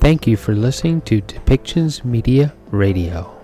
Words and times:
Thank 0.00 0.26
you 0.26 0.36
for 0.36 0.54
listening 0.54 1.00
to 1.02 1.20
Depictions 1.20 2.04
Media 2.04 2.54
Radio. 2.70 3.34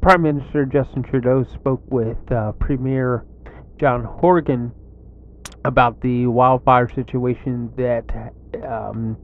Prime 0.00 0.22
Minister 0.22 0.64
Justin 0.64 1.02
Trudeau 1.02 1.44
spoke 1.52 1.82
with 1.90 2.16
uh, 2.30 2.52
Premier 2.52 3.26
John 3.78 4.04
Horgan 4.04 4.72
about 5.64 6.00
the 6.00 6.26
wildfire 6.26 6.88
situation 6.88 7.70
that 7.76 8.32
um, 8.66 9.16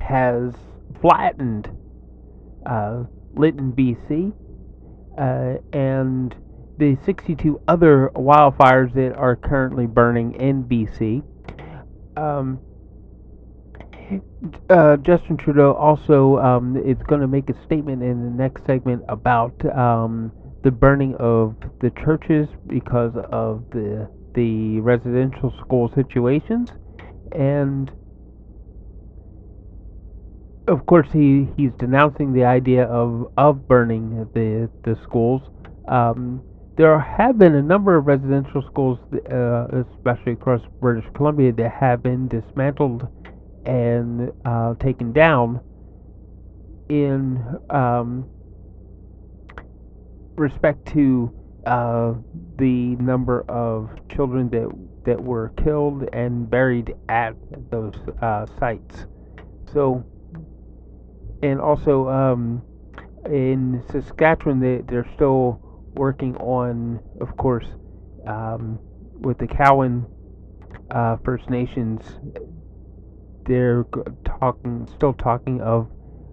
has 0.00 0.52
flattened 1.00 1.70
uh, 2.66 3.04
Lytton, 3.34 3.72
BC, 3.72 4.32
and 5.18 6.34
the 6.78 6.96
62 7.04 7.60
other 7.66 8.10
wildfires 8.14 8.94
that 8.94 9.14
are 9.16 9.36
currently 9.36 9.86
burning 9.86 10.34
in 10.34 10.64
BC. 10.64 11.22
Um, 12.16 12.60
uh, 14.70 14.96
Justin 14.98 15.36
Trudeau 15.36 15.74
also 15.74 16.38
um, 16.38 16.76
is 16.76 16.96
going 17.06 17.20
to 17.20 17.26
make 17.26 17.50
a 17.50 17.64
statement 17.64 18.02
in 18.02 18.24
the 18.24 18.30
next 18.30 18.64
segment 18.64 19.02
about 19.08 19.54
um, 19.76 20.32
the 20.62 20.70
burning 20.70 21.14
of 21.16 21.56
the 21.80 21.90
churches 21.90 22.48
because 22.66 23.12
of 23.30 23.64
the 23.70 24.08
the 24.34 24.78
residential 24.80 25.52
school 25.60 25.90
situations, 25.94 26.70
and 27.32 27.90
of 30.68 30.86
course 30.86 31.08
he, 31.12 31.48
he's 31.56 31.72
denouncing 31.78 32.32
the 32.32 32.44
idea 32.44 32.84
of 32.84 33.32
of 33.36 33.66
burning 33.66 34.28
the 34.34 34.70
the 34.84 34.96
schools. 35.02 35.42
Um, 35.88 36.42
there 36.76 36.98
have 37.00 37.38
been 37.38 37.56
a 37.56 37.62
number 37.62 37.96
of 37.96 38.06
residential 38.06 38.62
schools, 38.62 38.98
uh, 39.32 39.66
especially 39.96 40.32
across 40.32 40.60
British 40.80 41.06
Columbia, 41.14 41.52
that 41.52 41.72
have 41.72 42.02
been 42.02 42.28
dismantled 42.28 43.08
and 43.66 44.30
uh, 44.44 44.74
taken 44.74 45.12
down 45.12 45.60
in 46.88 47.42
um, 47.70 48.28
respect 50.36 50.86
to 50.92 51.34
uh, 51.66 52.14
the 52.58 52.96
number 52.96 53.44
of 53.48 53.90
children 54.14 54.48
that 54.50 54.68
that 55.04 55.20
were 55.20 55.52
killed 55.64 56.08
and 56.12 56.48
buried 56.48 56.94
at 57.08 57.34
those 57.70 57.94
uh, 58.22 58.46
sites. 58.58 59.06
So, 59.72 60.04
and 61.42 61.60
also 61.60 62.08
um, 62.08 62.62
in 63.26 63.82
Saskatchewan, 63.90 64.60
they, 64.60 64.82
they're 64.88 65.08
still 65.14 65.60
working 65.94 66.36
on, 66.36 67.00
of 67.20 67.36
course, 67.36 67.66
um, 68.26 68.78
with 69.20 69.38
the 69.38 69.46
Cowan 69.46 70.06
uh, 70.90 71.16
First 71.24 71.50
Nations 71.50 72.02
they're 73.48 73.86
talking, 74.24 74.86
still 74.94 75.14
talking 75.14 75.60
of 75.62 75.88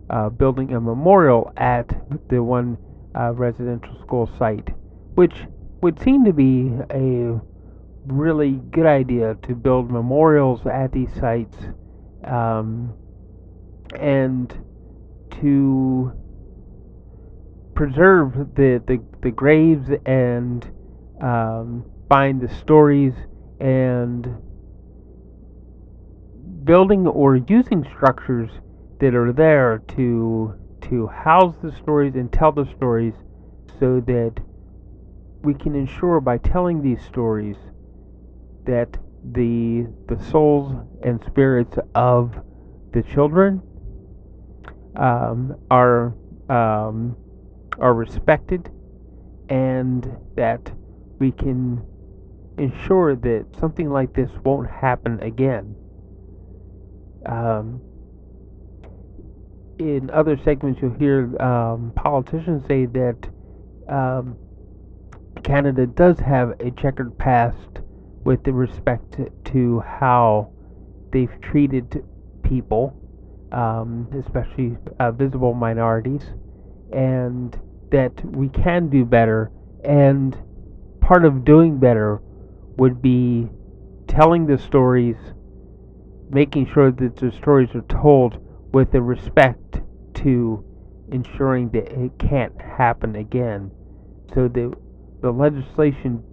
uh, 0.09 0.29
building 0.29 0.73
a 0.73 0.79
memorial 0.79 1.51
at 1.57 1.87
the 2.29 2.43
one 2.43 2.77
uh, 3.17 3.31
residential 3.31 3.97
school 4.01 4.29
site, 4.37 4.69
which 5.15 5.33
would 5.81 5.99
seem 6.01 6.25
to 6.25 6.33
be 6.33 6.73
a 6.91 7.39
really 8.05 8.61
good 8.71 8.85
idea 8.85 9.35
to 9.43 9.55
build 9.55 9.89
memorials 9.89 10.67
at 10.67 10.91
these 10.91 11.11
sites. 11.15 11.57
Um, 12.25 12.93
and 13.97 14.53
to 15.41 16.11
preserve 17.73 18.55
the, 18.55 18.81
the, 18.87 19.01
the 19.21 19.31
graves 19.31 19.89
and 20.05 20.65
um, 21.21 21.85
find 22.09 22.41
the 22.41 22.53
stories 22.55 23.13
and 23.59 24.27
building 26.63 27.05
or 27.07 27.35
using 27.35 27.85
structures 27.95 28.49
that 28.99 29.13
are 29.13 29.31
there 29.31 29.81
to 29.87 30.53
to 30.81 31.07
house 31.07 31.55
the 31.63 31.71
stories 31.71 32.13
and 32.15 32.31
tell 32.31 32.51
the 32.51 32.65
stories 32.75 33.13
so 33.79 33.99
that 34.01 34.33
we 35.43 35.53
can 35.53 35.75
ensure 35.75 36.19
by 36.19 36.37
telling 36.37 36.81
these 36.81 37.01
stories 37.03 37.57
that 38.65 38.97
the 39.31 39.87
the 40.07 40.19
souls 40.25 40.73
and 41.03 41.23
spirits 41.25 41.77
of 41.93 42.35
the 42.93 43.01
children 43.03 43.61
um, 44.97 45.55
are 45.69 46.13
um, 46.49 47.17
are 47.79 47.93
respected 47.93 48.69
and 49.49 50.09
that 50.35 50.71
we 51.19 51.31
can 51.31 51.81
ensure 52.57 53.15
that 53.15 53.45
something 53.59 53.89
like 53.89 54.13
this 54.13 54.29
won't 54.43 54.69
happen 54.69 55.19
again. 55.21 55.75
Um, 57.25 57.81
in 59.77 60.09
other 60.11 60.37
segments, 60.43 60.81
you'll 60.81 60.93
hear 60.97 61.41
um, 61.41 61.91
politicians 61.95 62.65
say 62.67 62.85
that 62.85 63.17
um, 63.89 64.37
Canada 65.43 65.85
does 65.85 66.19
have 66.19 66.59
a 66.59 66.71
checkered 66.71 67.17
past 67.17 67.57
with 68.23 68.47
respect 68.47 69.19
to 69.45 69.79
how 69.81 70.51
they've 71.11 71.39
treated 71.41 72.03
people, 72.43 72.95
um, 73.55 74.07
especially 74.19 74.77
uh, 74.99 75.11
visible 75.11 75.53
minorities, 75.53 76.23
and 76.91 77.57
that 77.89 78.13
we 78.25 78.49
can 78.49 78.89
do 78.89 79.05
better. 79.05 79.49
And 79.83 80.37
part 80.99 81.23
of 81.23 81.45
doing 81.45 81.79
better 81.79 82.19
would 82.77 83.01
be 83.01 83.47
telling 84.07 84.45
the 84.45 84.57
stories 84.57 85.15
making 86.29 86.67
sure 86.73 86.91
that 86.91 87.15
the 87.15 87.31
stories 87.31 87.69
are 87.75 87.81
told 87.83 88.37
with 88.73 88.93
a 88.93 89.01
respect 89.01 89.79
to 90.15 90.63
ensuring 91.11 91.69
that 91.69 91.91
it 91.91 92.11
can't 92.19 92.59
happen 92.59 93.15
again. 93.15 93.71
So 94.33 94.47
that 94.47 94.73
the 95.21 95.31
legislation 95.31 96.23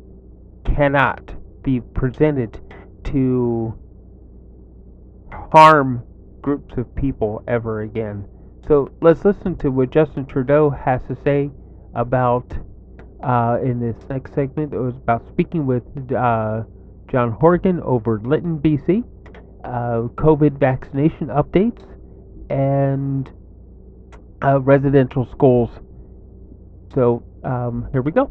cannot 0.64 1.34
be 1.62 1.80
presented 1.80 2.60
to 3.04 3.78
harm 5.52 6.02
groups 6.42 6.76
of 6.76 6.94
people 6.94 7.42
ever 7.48 7.82
again. 7.82 8.26
So 8.66 8.90
let's 9.00 9.24
listen 9.24 9.56
to 9.58 9.70
what 9.70 9.90
Justin 9.90 10.26
Trudeau 10.26 10.70
has 10.70 11.00
to 11.08 11.16
say 11.24 11.50
about 11.94 12.52
uh, 13.22 13.58
in 13.62 13.80
this 13.80 13.96
next 14.08 14.34
segment. 14.34 14.74
It 14.74 14.78
was 14.78 14.94
about 14.96 15.26
speaking 15.28 15.66
with 15.66 15.84
uh, 16.12 16.64
John 17.10 17.32
Horgan 17.32 17.80
over 17.80 18.20
Lytton, 18.20 18.58
BC 18.58 19.04
uh, 19.64 20.08
COVID 20.16 20.58
vaccination 20.58 21.28
updates, 21.28 21.82
and 22.50 23.30
uh, 24.42 24.60
residential 24.60 25.26
schools. 25.30 25.70
So 26.94 27.22
um, 27.44 27.88
here 27.92 28.02
we 28.02 28.12
go. 28.12 28.30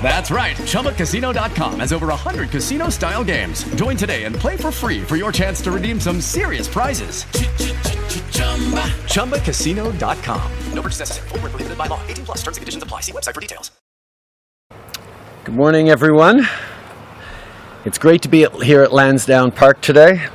That's 0.00 0.30
right. 0.30 0.56
ChumbaCasino.com 0.56 1.80
has 1.80 1.92
over 1.92 2.06
100 2.06 2.50
casino 2.50 2.88
style 2.88 3.24
games. 3.24 3.64
Join 3.74 3.96
today 3.96 4.24
and 4.24 4.36
play 4.36 4.56
for 4.56 4.70
free 4.70 5.02
for 5.02 5.16
your 5.16 5.32
chance 5.32 5.60
to 5.62 5.72
redeem 5.72 5.98
some 6.00 6.20
serious 6.20 6.68
prizes. 6.68 7.24
ChumbaCasino.com. 9.10 10.52
No 10.72 10.82
purchase 10.82 11.00
necessary. 11.00 11.28
Full 11.30 11.38
prohibited 11.40 11.76
by 11.76 11.86
law. 11.88 12.00
18 12.06 12.24
plus 12.24 12.38
terms 12.38 12.58
and 12.58 12.62
conditions 12.62 12.82
apply. 12.84 13.00
See 13.00 13.12
website 13.12 13.34
for 13.34 13.40
details. 13.40 13.72
Good 15.44 15.54
morning, 15.54 15.88
everyone. 15.90 16.46
It's 17.84 17.98
great 17.98 18.22
to 18.22 18.28
be 18.28 18.46
here 18.64 18.82
at 18.82 18.92
Lansdowne 18.92 19.52
Park 19.52 19.80
today. 19.80 20.26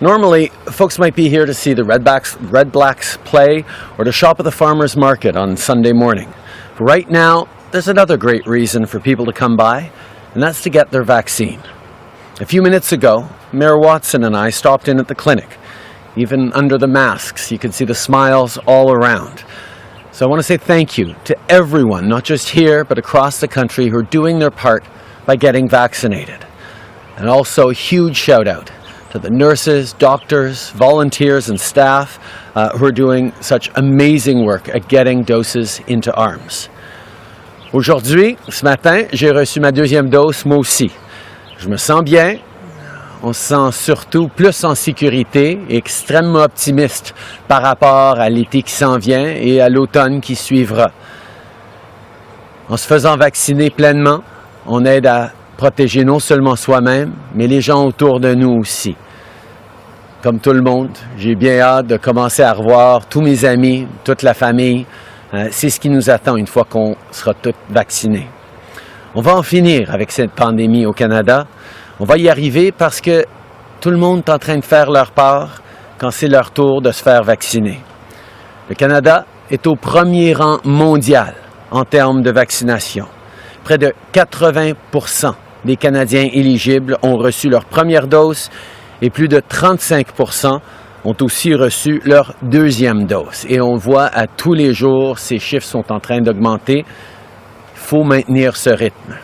Normally, 0.00 0.48
folks 0.70 0.98
might 0.98 1.14
be 1.14 1.28
here 1.30 1.46
to 1.46 1.54
see 1.54 1.72
the 1.72 1.82
Redbacks, 1.82 2.36
Red 2.52 2.70
Blacks 2.72 3.16
play 3.24 3.64
or 3.96 4.04
to 4.04 4.12
shop 4.12 4.38
at 4.40 4.44
the 4.44 4.52
farmer's 4.52 4.96
market 4.96 5.34
on 5.36 5.56
Sunday 5.56 5.92
morning. 5.92 6.32
But 6.76 6.84
right 6.84 7.08
now, 7.08 7.48
there's 7.74 7.88
another 7.88 8.16
great 8.16 8.46
reason 8.46 8.86
for 8.86 9.00
people 9.00 9.26
to 9.26 9.32
come 9.32 9.56
by, 9.56 9.90
and 10.32 10.40
that's 10.40 10.62
to 10.62 10.70
get 10.70 10.92
their 10.92 11.02
vaccine. 11.02 11.60
A 12.40 12.46
few 12.46 12.62
minutes 12.62 12.92
ago, 12.92 13.28
Mayor 13.52 13.76
Watson 13.76 14.22
and 14.22 14.36
I 14.36 14.50
stopped 14.50 14.86
in 14.86 15.00
at 15.00 15.08
the 15.08 15.14
clinic. 15.16 15.58
Even 16.14 16.52
under 16.52 16.78
the 16.78 16.86
masks, 16.86 17.50
you 17.50 17.58
could 17.58 17.74
see 17.74 17.84
the 17.84 17.92
smiles 17.92 18.58
all 18.58 18.92
around. 18.92 19.42
So 20.12 20.24
I 20.24 20.28
want 20.28 20.38
to 20.38 20.44
say 20.44 20.56
thank 20.56 20.96
you 20.96 21.16
to 21.24 21.36
everyone, 21.48 22.08
not 22.08 22.22
just 22.22 22.50
here, 22.50 22.84
but 22.84 22.96
across 22.96 23.40
the 23.40 23.48
country, 23.48 23.88
who 23.88 23.96
are 23.96 24.04
doing 24.04 24.38
their 24.38 24.52
part 24.52 24.84
by 25.26 25.34
getting 25.34 25.68
vaccinated. 25.68 26.46
And 27.16 27.28
also 27.28 27.70
a 27.70 27.74
huge 27.74 28.16
shout 28.16 28.46
out 28.46 28.70
to 29.10 29.18
the 29.18 29.30
nurses, 29.30 29.94
doctors, 29.94 30.70
volunteers, 30.70 31.48
and 31.48 31.60
staff 31.60 32.20
uh, 32.54 32.78
who 32.78 32.84
are 32.84 32.92
doing 32.92 33.32
such 33.40 33.68
amazing 33.74 34.44
work 34.44 34.68
at 34.68 34.86
getting 34.88 35.24
doses 35.24 35.80
into 35.88 36.14
arms. 36.14 36.68
Aujourd'hui, 37.74 38.36
ce 38.50 38.64
matin, 38.64 39.02
j'ai 39.12 39.32
reçu 39.32 39.58
ma 39.58 39.72
deuxième 39.72 40.08
dose, 40.08 40.46
moi 40.46 40.58
aussi. 40.58 40.92
Je 41.58 41.68
me 41.68 41.76
sens 41.76 42.04
bien. 42.04 42.36
On 43.20 43.32
se 43.32 43.40
sent 43.40 43.72
surtout 43.72 44.28
plus 44.28 44.62
en 44.62 44.76
sécurité 44.76 45.58
extrêmement 45.68 46.44
optimiste 46.44 47.16
par 47.48 47.62
rapport 47.62 48.20
à 48.20 48.30
l'été 48.30 48.62
qui 48.62 48.70
s'en 48.70 48.96
vient 48.96 49.26
et 49.26 49.60
à 49.60 49.68
l'automne 49.68 50.20
qui 50.20 50.36
suivra. 50.36 50.92
En 52.68 52.76
se 52.76 52.86
faisant 52.86 53.16
vacciner 53.16 53.70
pleinement, 53.70 54.20
on 54.68 54.84
aide 54.84 55.06
à 55.06 55.32
protéger 55.56 56.04
non 56.04 56.20
seulement 56.20 56.54
soi-même, 56.54 57.10
mais 57.34 57.48
les 57.48 57.60
gens 57.60 57.84
autour 57.84 58.20
de 58.20 58.34
nous 58.34 58.52
aussi. 58.52 58.94
Comme 60.22 60.38
tout 60.38 60.52
le 60.52 60.62
monde, 60.62 60.96
j'ai 61.18 61.34
bien 61.34 61.58
hâte 61.58 61.88
de 61.88 61.96
commencer 61.96 62.44
à 62.44 62.52
revoir 62.52 63.06
tous 63.06 63.20
mes 63.20 63.44
amis, 63.44 63.88
toute 64.04 64.22
la 64.22 64.32
famille, 64.32 64.86
euh, 65.34 65.48
c'est 65.50 65.70
ce 65.70 65.80
qui 65.80 65.90
nous 65.90 66.10
attend 66.10 66.36
une 66.36 66.46
fois 66.46 66.64
qu'on 66.64 66.96
sera 67.10 67.34
tous 67.34 67.54
vaccinés. 67.68 68.28
On 69.14 69.20
va 69.20 69.36
en 69.36 69.42
finir 69.42 69.92
avec 69.92 70.12
cette 70.12 70.30
pandémie 70.30 70.86
au 70.86 70.92
Canada. 70.92 71.46
On 71.98 72.04
va 72.04 72.18
y 72.18 72.28
arriver 72.28 72.72
parce 72.72 73.00
que 73.00 73.24
tout 73.80 73.90
le 73.90 73.96
monde 73.96 74.22
est 74.26 74.30
en 74.30 74.38
train 74.38 74.56
de 74.56 74.64
faire 74.64 74.90
leur 74.90 75.10
part 75.10 75.62
quand 75.98 76.10
c'est 76.10 76.28
leur 76.28 76.50
tour 76.50 76.82
de 76.82 76.90
se 76.90 77.02
faire 77.02 77.22
vacciner. 77.22 77.80
Le 78.68 78.74
Canada 78.74 79.26
est 79.50 79.66
au 79.66 79.74
premier 79.74 80.34
rang 80.34 80.58
mondial 80.64 81.34
en 81.70 81.84
termes 81.84 82.22
de 82.22 82.30
vaccination. 82.30 83.06
Près 83.64 83.78
de 83.78 83.92
80% 84.12 85.34
des 85.64 85.76
Canadiens 85.76 86.28
éligibles 86.32 86.96
ont 87.02 87.16
reçu 87.16 87.48
leur 87.48 87.64
première 87.64 88.06
dose 88.06 88.50
et 89.02 89.10
plus 89.10 89.28
de 89.28 89.40
35 89.40 90.06
ont 91.04 91.14
aussi 91.20 91.54
reçu 91.54 92.00
leur 92.04 92.34
deuxième 92.42 93.06
dose. 93.06 93.44
Et 93.48 93.60
on 93.60 93.76
voit 93.76 94.06
à 94.06 94.26
tous 94.26 94.54
les 94.54 94.72
jours, 94.72 95.18
ces 95.18 95.38
chiffres 95.38 95.66
sont 95.66 95.92
en 95.92 96.00
train 96.00 96.20
d'augmenter. 96.20 96.78
Il 96.78 97.80
faut 97.80 98.04
maintenir 98.04 98.56
ce 98.56 98.70
rythme. 98.70 99.14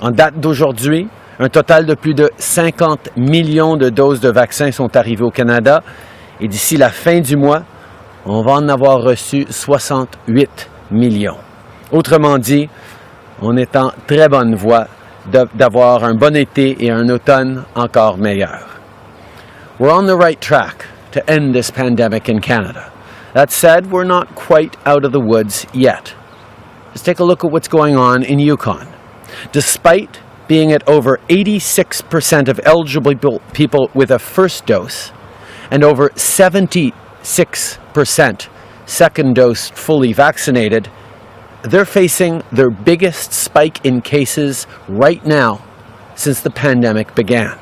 En 0.00 0.10
date 0.10 0.40
d'aujourd'hui, 0.40 1.08
un 1.38 1.48
total 1.48 1.84
de 1.84 1.94
plus 1.94 2.14
de 2.14 2.30
50 2.38 3.10
millions 3.16 3.76
de 3.76 3.90
doses 3.90 4.20
de 4.20 4.30
vaccins 4.30 4.72
sont 4.72 4.96
arrivées 4.96 5.24
au 5.24 5.30
Canada. 5.30 5.82
Et 6.40 6.48
d'ici 6.48 6.76
la 6.76 6.88
fin 6.88 7.20
du 7.20 7.36
mois, 7.36 7.62
on 8.24 8.42
va 8.42 8.52
en 8.52 8.68
avoir 8.68 9.02
reçu 9.02 9.46
68 9.48 10.68
millions. 10.90 11.36
Autrement 11.92 12.38
dit, 12.38 12.68
on 13.42 13.56
est 13.56 13.76
en 13.76 13.92
très 14.06 14.28
bonne 14.28 14.54
voie 14.54 14.86
d'avoir 15.54 16.04
un 16.04 16.14
bon 16.14 16.34
été 16.36 16.84
et 16.84 16.90
un 16.90 17.08
automne 17.08 17.64
encore 17.74 18.16
meilleur. 18.16 18.75
We're 19.78 19.92
on 19.92 20.06
the 20.06 20.16
right 20.16 20.40
track 20.40 20.86
to 21.12 21.30
end 21.30 21.54
this 21.54 21.70
pandemic 21.70 22.30
in 22.30 22.40
Canada. 22.40 22.90
That 23.34 23.50
said, 23.50 23.90
we're 23.90 24.04
not 24.04 24.34
quite 24.34 24.74
out 24.86 25.04
of 25.04 25.12
the 25.12 25.20
woods 25.20 25.66
yet. 25.74 26.14
Let's 26.86 27.02
take 27.02 27.18
a 27.18 27.24
look 27.24 27.44
at 27.44 27.50
what's 27.50 27.68
going 27.68 27.94
on 27.94 28.22
in 28.22 28.38
Yukon. 28.38 28.88
Despite 29.52 30.22
being 30.48 30.72
at 30.72 30.88
over 30.88 31.18
86% 31.28 32.48
of 32.48 32.58
eligible 32.64 33.40
people 33.52 33.90
with 33.92 34.10
a 34.10 34.18
first 34.18 34.64
dose 34.64 35.12
and 35.70 35.84
over 35.84 36.08
76% 36.08 38.48
second 38.86 39.34
dose 39.34 39.68
fully 39.68 40.14
vaccinated, 40.14 40.88
they're 41.64 41.84
facing 41.84 42.42
their 42.50 42.70
biggest 42.70 43.34
spike 43.34 43.84
in 43.84 44.00
cases 44.00 44.66
right 44.88 45.26
now 45.26 45.62
since 46.14 46.40
the 46.40 46.48
pandemic 46.48 47.14
began. 47.14 47.58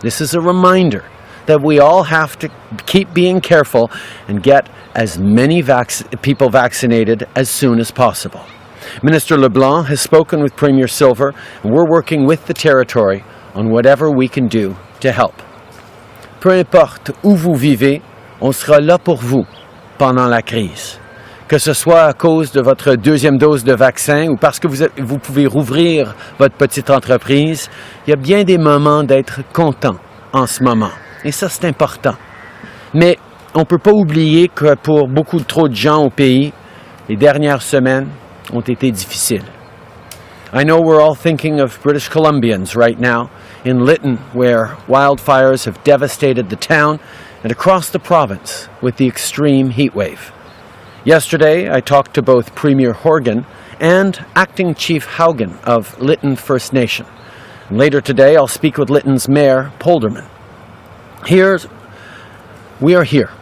This 0.00 0.20
is 0.20 0.34
a 0.34 0.40
reminder 0.42 1.02
that 1.46 1.60
we 1.62 1.78
all 1.78 2.04
have 2.04 2.38
to 2.38 2.48
keep 2.86 3.12
being 3.14 3.40
careful 3.40 3.90
and 4.28 4.42
get 4.42 4.68
as 4.94 5.18
many 5.18 5.62
vac- 5.62 6.20
people 6.22 6.50
vaccinated 6.50 7.26
as 7.34 7.48
soon 7.48 7.78
as 7.78 7.90
possible. 7.90 8.44
Minister 9.02 9.36
LeBlanc 9.36 9.88
has 9.88 10.00
spoken 10.00 10.42
with 10.42 10.56
Premier 10.56 10.88
Silver, 10.88 11.34
and 11.62 11.72
we're 11.72 11.88
working 11.88 12.26
with 12.26 12.46
the 12.46 12.54
territory 12.54 13.24
on 13.54 13.70
whatever 13.70 14.10
we 14.10 14.28
can 14.28 14.48
do 14.48 14.76
to 15.00 15.12
help. 15.12 15.42
Peu 16.40 16.52
importe 16.52 17.12
où 17.22 17.34
vous 17.34 17.54
vivez, 17.54 18.02
on 18.40 18.52
sera 18.52 18.80
là 18.80 18.98
pour 18.98 19.16
vous 19.16 19.44
pendant 19.98 20.28
la 20.28 20.42
crise. 20.42 20.98
Que 21.48 21.58
ce 21.58 21.72
soit 21.72 22.04
à 22.04 22.12
cause 22.12 22.52
de 22.52 22.60
votre 22.60 22.96
deuxième 22.96 23.38
dose 23.38 23.64
de 23.64 23.72
vaccin 23.72 24.28
ou 24.28 24.36
parce 24.36 24.58
que 24.58 24.66
vous, 24.66 24.84
vous 24.98 25.18
pouvez 25.18 25.46
rouvrir 25.46 26.14
votre 26.38 26.56
petite 26.56 26.90
entreprise, 26.90 27.70
il 28.06 28.10
y 28.10 28.12
a 28.12 28.16
bien 28.16 28.44
des 28.44 28.58
moments 28.58 29.04
d'être 29.04 29.40
content 29.52 29.96
en 30.32 30.46
ce 30.46 30.62
moment. 30.62 30.90
Et 31.26 31.32
ça, 31.32 31.48
c'est 31.48 31.64
important. 31.64 32.14
Mais 32.94 33.18
on 33.52 33.60
ne 33.60 33.64
peut 33.64 33.78
pas 33.78 33.90
oublier 33.90 34.46
que 34.46 34.76
pour 34.76 35.08
beaucoup 35.08 35.40
trop 35.40 35.68
de 35.68 35.74
gens 35.74 36.04
au 36.04 36.08
pays, 36.08 36.52
les 37.08 37.16
dernières 37.16 37.62
semaines 37.62 38.08
ont 38.52 38.60
été 38.60 38.92
difficiles. 38.92 39.44
I 40.54 40.62
know 40.62 40.80
we're 40.80 41.00
all 41.02 41.16
thinking 41.16 41.60
of 41.60 41.82
British 41.82 42.08
Columbians 42.08 42.76
right 42.76 42.98
now 43.00 43.28
in 43.64 43.84
Lytton, 43.84 44.18
where 44.34 44.76
wildfires 44.88 45.64
have 45.66 45.82
devastated 45.82 46.48
the 46.48 46.56
town 46.56 47.00
and 47.42 47.50
across 47.50 47.90
the 47.90 47.98
province 47.98 48.68
with 48.80 48.96
the 48.96 49.08
extreme 49.08 49.70
heat 49.70 49.96
wave. 49.96 50.32
Yesterday, 51.04 51.68
I 51.68 51.80
talked 51.80 52.14
to 52.14 52.22
both 52.22 52.54
Premier 52.54 52.92
Horgan 52.92 53.46
and 53.80 54.24
Acting 54.36 54.76
Chief 54.76 55.04
Haugen 55.16 55.60
of 55.64 56.00
Lytton 56.00 56.36
First 56.36 56.72
Nation. 56.72 57.06
Later 57.68 58.00
today, 58.00 58.36
I'll 58.36 58.46
speak 58.46 58.78
with 58.78 58.90
Lytton's 58.90 59.28
Mayor, 59.28 59.72
Polderman. 59.80 60.28
Here's, 61.26 61.66
we 62.80 62.94
are 62.94 63.02
here 63.02 63.32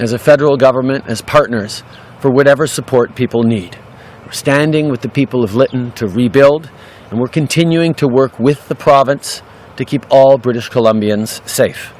as 0.00 0.12
a 0.12 0.18
federal 0.18 0.56
government, 0.56 1.04
as 1.06 1.22
partners 1.22 1.84
for 2.18 2.32
whatever 2.32 2.66
support 2.66 3.14
people 3.14 3.44
need. 3.44 3.78
We're 4.26 4.32
standing 4.32 4.90
with 4.90 5.02
the 5.02 5.08
people 5.08 5.44
of 5.44 5.54
Lytton 5.54 5.92
to 5.92 6.08
rebuild, 6.08 6.68
and 7.10 7.20
we're 7.20 7.28
continuing 7.28 7.94
to 7.94 8.08
work 8.08 8.40
with 8.40 8.66
the 8.66 8.74
province 8.74 9.40
to 9.76 9.84
keep 9.84 10.04
all 10.10 10.36
British 10.36 10.68
Columbians 10.68 11.48
safe. 11.48 11.94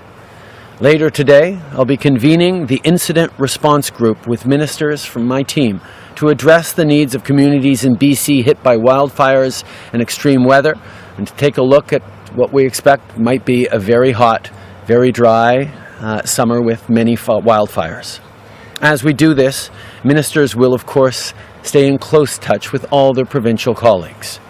Later 0.81 1.09
today, 1.09 1.61
I'll 1.71 1.85
be 1.85 1.97
convening 1.97 2.67
the 2.67 2.81
Incident 2.83 3.33
Response 3.39 3.91
Group 3.91 4.27
with 4.27 4.45
ministers 4.45 5.05
from 5.05 5.25
my 5.25 5.45
team 5.45 5.81
to 6.17 6.31
address 6.31 6.73
the 6.73 6.85
needs 6.85 7.15
of 7.15 7.23
communities 7.23 7.85
in 7.85 7.95
BC 7.95 8.43
hit 8.43 8.61
by 8.65 8.77
wildfires 8.77 9.63
and 9.93 10.03
extreme 10.03 10.43
weather, 10.43 10.75
and 11.17 11.29
to 11.29 11.35
take 11.35 11.59
a 11.59 11.63
look 11.63 11.93
at 11.93 12.03
what 12.35 12.53
we 12.53 12.67
expect 12.67 13.17
might 13.17 13.45
be 13.45 13.69
a 13.71 13.79
very 13.79 14.11
hot 14.11 14.51
very 14.89 15.13
dry 15.13 15.71
uh, 16.01 16.23
summer 16.23 16.63
with 16.63 16.89
many 16.89 17.15
wildfires. 17.15 18.21
As 18.81 19.05
we 19.05 19.13
do 19.13 19.35
this, 19.35 19.71
ministers 20.03 20.57
will, 20.57 20.73
of 20.73 20.87
course, 20.87 21.35
stay 21.63 21.87
in 21.87 21.99
close 21.99 22.39
touch 22.39 22.73
with 22.73 22.91
all 22.91 23.13
their 23.13 23.27
provincial 23.27 23.75
colleagues. 23.75 24.41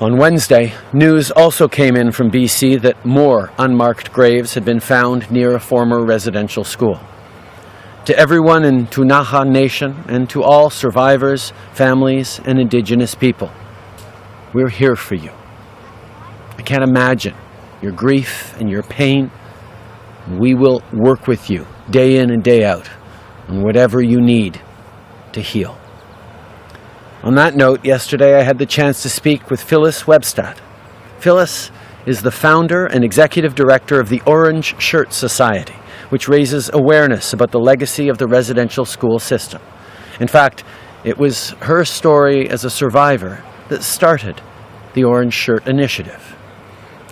On 0.00 0.16
Wednesday, 0.16 0.72
news 0.94 1.30
also 1.30 1.68
came 1.68 1.94
in 1.94 2.10
from 2.10 2.30
BC 2.30 2.80
that 2.80 3.04
more 3.04 3.52
unmarked 3.58 4.14
graves 4.14 4.54
had 4.54 4.64
been 4.64 4.80
found 4.80 5.30
near 5.30 5.54
a 5.54 5.60
former 5.60 6.02
residential 6.02 6.64
school. 6.64 6.98
To 8.06 8.18
everyone 8.18 8.64
in 8.64 8.86
Ktunaxa 8.86 9.46
Nation 9.46 10.04
and 10.08 10.28
to 10.30 10.42
all 10.42 10.70
survivors, 10.70 11.52
families, 11.74 12.40
and 12.46 12.58
Indigenous 12.58 13.14
people, 13.14 13.50
we're 14.54 14.70
here 14.70 14.96
for 14.96 15.16
you. 15.16 15.32
I 16.56 16.62
can't 16.62 16.82
imagine 16.82 17.34
your 17.84 17.92
grief, 17.92 18.58
and 18.58 18.70
your 18.70 18.82
pain. 18.82 19.30
We 20.40 20.54
will 20.54 20.82
work 20.90 21.26
with 21.26 21.50
you 21.50 21.66
day 21.90 22.16
in 22.16 22.30
and 22.30 22.42
day 22.42 22.64
out 22.64 22.88
on 23.46 23.62
whatever 23.62 24.00
you 24.00 24.22
need 24.22 24.58
to 25.32 25.42
heal. 25.42 25.78
On 27.22 27.34
that 27.34 27.54
note, 27.54 27.84
yesterday 27.84 28.38
I 28.38 28.42
had 28.42 28.58
the 28.58 28.64
chance 28.64 29.02
to 29.02 29.10
speak 29.10 29.50
with 29.50 29.62
Phyllis 29.62 30.04
Webstad. 30.04 30.56
Phyllis 31.18 31.70
is 32.06 32.22
the 32.22 32.30
founder 32.30 32.86
and 32.86 33.04
executive 33.04 33.54
director 33.54 34.00
of 34.00 34.08
the 34.08 34.22
Orange 34.26 34.80
Shirt 34.80 35.12
Society, 35.12 35.76
which 36.08 36.26
raises 36.26 36.70
awareness 36.72 37.34
about 37.34 37.50
the 37.50 37.60
legacy 37.60 38.08
of 38.08 38.16
the 38.16 38.26
residential 38.26 38.86
school 38.86 39.18
system. 39.18 39.60
In 40.20 40.28
fact, 40.28 40.64
it 41.02 41.18
was 41.18 41.50
her 41.60 41.84
story 41.84 42.48
as 42.48 42.64
a 42.64 42.70
survivor 42.70 43.44
that 43.68 43.82
started 43.82 44.40
the 44.94 45.04
Orange 45.04 45.34
Shirt 45.34 45.66
Initiative. 45.66 46.33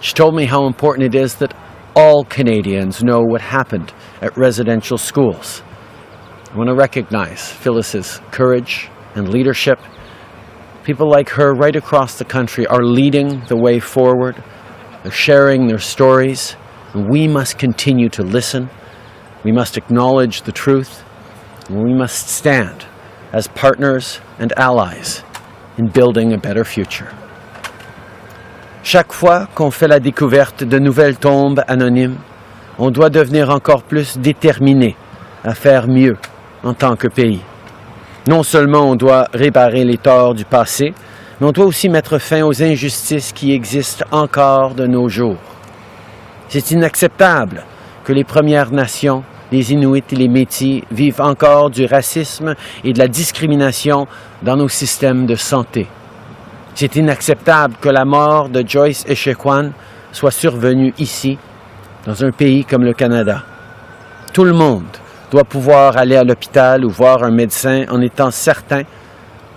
She 0.02 0.14
told 0.14 0.34
me 0.34 0.46
how 0.46 0.66
important 0.66 1.14
it 1.14 1.18
is 1.18 1.36
that 1.36 1.54
all 1.94 2.24
Canadians 2.24 3.04
know 3.04 3.20
what 3.20 3.40
happened 3.40 3.94
at 4.20 4.36
residential 4.36 4.98
schools. 4.98 5.62
I 6.50 6.56
want 6.56 6.68
to 6.68 6.74
recognize 6.74 7.52
Phyllis's 7.52 8.20
courage 8.32 8.90
and 9.14 9.28
leadership. 9.28 9.78
People 10.82 11.08
like 11.08 11.28
her 11.30 11.54
right 11.54 11.76
across 11.76 12.18
the 12.18 12.24
country 12.24 12.66
are 12.66 12.82
leading 12.82 13.44
the 13.46 13.56
way 13.56 13.78
forward. 13.78 14.42
They're 15.04 15.12
sharing 15.12 15.68
their 15.68 15.78
stories. 15.78 16.56
And 16.94 17.08
we 17.08 17.28
must 17.28 17.56
continue 17.56 18.08
to 18.08 18.24
listen. 18.24 18.70
We 19.44 19.52
must 19.52 19.78
acknowledge 19.78 20.42
the 20.42 20.52
truth. 20.52 21.04
And 21.68 21.80
we 21.80 21.94
must 21.94 22.28
stand 22.28 22.86
as 23.32 23.46
partners 23.46 24.20
and 24.40 24.52
allies 24.58 25.22
in 25.78 25.86
building 25.90 26.32
a 26.32 26.38
better 26.38 26.64
future. 26.64 27.16
Chaque 28.84 29.12
fois 29.12 29.46
qu'on 29.54 29.70
fait 29.70 29.86
la 29.86 30.00
découverte 30.00 30.64
de 30.64 30.78
nouvelles 30.80 31.16
tombes 31.16 31.62
anonymes, 31.68 32.16
on 32.80 32.90
doit 32.90 33.10
devenir 33.10 33.50
encore 33.50 33.84
plus 33.84 34.18
déterminé 34.18 34.96
à 35.44 35.54
faire 35.54 35.86
mieux 35.86 36.16
en 36.64 36.74
tant 36.74 36.96
que 36.96 37.06
pays. 37.06 37.40
Non 38.26 38.42
seulement 38.42 38.90
on 38.90 38.96
doit 38.96 39.28
réparer 39.32 39.84
les 39.84 39.98
torts 39.98 40.34
du 40.34 40.44
passé, 40.44 40.94
mais 41.40 41.46
on 41.46 41.52
doit 41.52 41.66
aussi 41.66 41.88
mettre 41.88 42.18
fin 42.18 42.42
aux 42.42 42.60
injustices 42.60 43.32
qui 43.32 43.52
existent 43.52 44.04
encore 44.10 44.74
de 44.74 44.88
nos 44.88 45.08
jours. 45.08 45.38
C'est 46.48 46.72
inacceptable 46.72 47.62
que 48.02 48.12
les 48.12 48.24
Premières 48.24 48.72
Nations, 48.72 49.22
les 49.52 49.72
Inuits 49.72 50.02
et 50.10 50.16
les 50.16 50.28
Métis 50.28 50.82
vivent 50.90 51.20
encore 51.20 51.70
du 51.70 51.86
racisme 51.86 52.56
et 52.82 52.92
de 52.92 52.98
la 52.98 53.06
discrimination 53.06 54.08
dans 54.42 54.56
nos 54.56 54.68
systèmes 54.68 55.24
de 55.26 55.36
santé. 55.36 55.86
C'est 56.74 56.96
inacceptable 56.96 57.74
que 57.80 57.88
la 57.88 58.04
mort 58.04 58.48
de 58.48 58.64
Joyce 58.66 59.04
Echequan 59.06 59.70
soit 60.10 60.30
survenue 60.30 60.94
ici, 60.98 61.38
dans 62.06 62.24
un 62.24 62.30
pays 62.30 62.64
comme 62.64 62.84
le 62.84 62.94
Canada. 62.94 63.42
Tout 64.32 64.44
le 64.44 64.52
monde 64.52 64.86
doit 65.30 65.44
pouvoir 65.44 65.96
aller 65.96 66.16
à 66.16 66.24
l'hôpital 66.24 66.84
ou 66.84 66.90
voir 66.90 67.22
un 67.22 67.30
médecin 67.30 67.84
en 67.90 68.00
étant 68.00 68.30
certain 68.30 68.82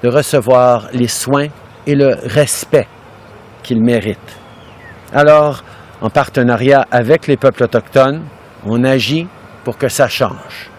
de 0.03 0.09
recevoir 0.09 0.87
les 0.93 1.07
soins 1.07 1.47
et 1.87 1.95
le 1.95 2.15
respect 2.25 2.87
qu'il 3.63 3.81
mérite. 3.81 4.37
Alors, 5.13 5.63
en 6.01 6.09
partenariat 6.09 6.85
avec 6.91 7.27
les 7.27 7.37
peuples 7.37 7.63
autochtones, 7.63 8.23
on 8.65 8.83
agit 8.83 9.27
pour 9.63 9.77
que 9.77 9.87
ça 9.87 10.07
change. 10.07 10.69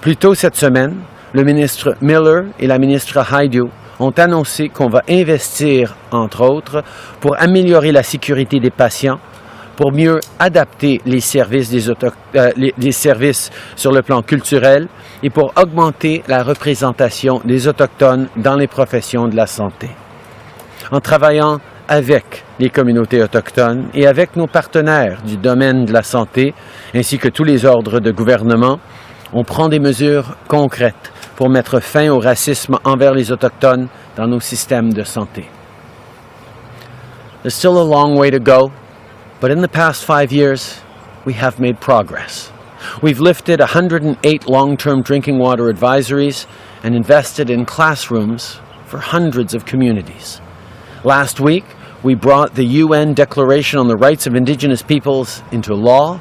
Plus 0.00 0.16
tôt 0.16 0.34
cette 0.34 0.56
semaine, 0.56 0.96
le 1.32 1.42
ministre 1.42 1.96
Miller 2.00 2.44
et 2.58 2.66
la 2.66 2.78
ministre 2.78 3.18
Haidu 3.32 3.64
ont 4.00 4.10
annoncé 4.10 4.68
qu'on 4.68 4.88
va 4.88 5.02
investir, 5.08 5.96
entre 6.10 6.42
autres, 6.42 6.82
pour 7.20 7.40
améliorer 7.40 7.92
la 7.92 8.02
sécurité 8.02 8.60
des 8.60 8.70
patients, 8.70 9.18
pour 9.76 9.92
mieux 9.92 10.20
adapter 10.38 11.00
les 11.06 11.20
services, 11.20 11.70
des 11.70 11.88
euh, 11.90 12.50
les 12.56 12.92
services 12.92 13.50
sur 13.76 13.92
le 13.92 14.02
plan 14.02 14.22
culturel 14.22 14.88
et 15.22 15.30
pour 15.30 15.52
augmenter 15.56 16.22
la 16.28 16.42
représentation 16.42 17.40
des 17.44 17.68
Autochtones 17.68 18.28
dans 18.36 18.56
les 18.56 18.66
professions 18.66 19.28
de 19.28 19.36
la 19.36 19.46
santé. 19.46 19.88
En 20.90 21.00
travaillant 21.00 21.58
avec 21.88 22.44
les 22.58 22.70
communautés 22.70 23.22
autochtones 23.22 23.88
et 23.94 24.06
avec 24.06 24.36
nos 24.36 24.46
partenaires 24.46 25.22
du 25.22 25.36
domaine 25.36 25.84
de 25.84 25.92
la 25.92 26.02
santé, 26.02 26.54
ainsi 26.94 27.18
que 27.18 27.28
tous 27.28 27.44
les 27.44 27.64
ordres 27.64 27.98
de 27.98 28.10
gouvernement, 28.10 28.78
on 29.32 29.42
prend 29.42 29.68
des 29.68 29.80
mesures 29.80 30.36
concrètes 30.48 31.12
pour 31.38 31.48
mettre 31.48 31.78
fin 31.78 32.08
au 32.08 32.18
racisme 32.18 32.80
envers 32.82 33.14
les 33.14 33.30
Autochtones 33.30 33.86
dans 34.16 34.26
nos 34.26 34.40
systèmes 34.40 34.92
de 34.92 35.04
santé. 35.04 35.44
There's 37.42 37.54
still 37.54 37.80
a 37.80 37.84
long 37.84 38.16
way 38.16 38.28
to 38.28 38.40
go, 38.40 38.72
but 39.40 39.52
in 39.52 39.60
the 39.60 39.68
past 39.68 40.04
five 40.04 40.32
years, 40.32 40.80
we 41.24 41.34
have 41.34 41.60
made 41.60 41.78
progress. 41.78 42.50
We've 43.02 43.20
lifted 43.20 43.60
108 43.60 44.48
long 44.48 44.76
term 44.76 45.02
drinking 45.02 45.38
water 45.38 45.72
advisories 45.72 46.48
and 46.82 46.96
invested 46.96 47.50
in 47.50 47.66
classrooms 47.66 48.58
for 48.86 48.98
hundreds 48.98 49.54
of 49.54 49.64
communities. 49.64 50.40
Last 51.04 51.38
week, 51.38 51.64
we 52.02 52.16
brought 52.16 52.56
the 52.56 52.66
UN 52.82 53.14
Declaration 53.14 53.78
on 53.78 53.86
the 53.86 53.96
Rights 53.96 54.26
of 54.26 54.34
Indigenous 54.34 54.82
Peoples 54.82 55.44
into 55.52 55.72
law, 55.72 56.20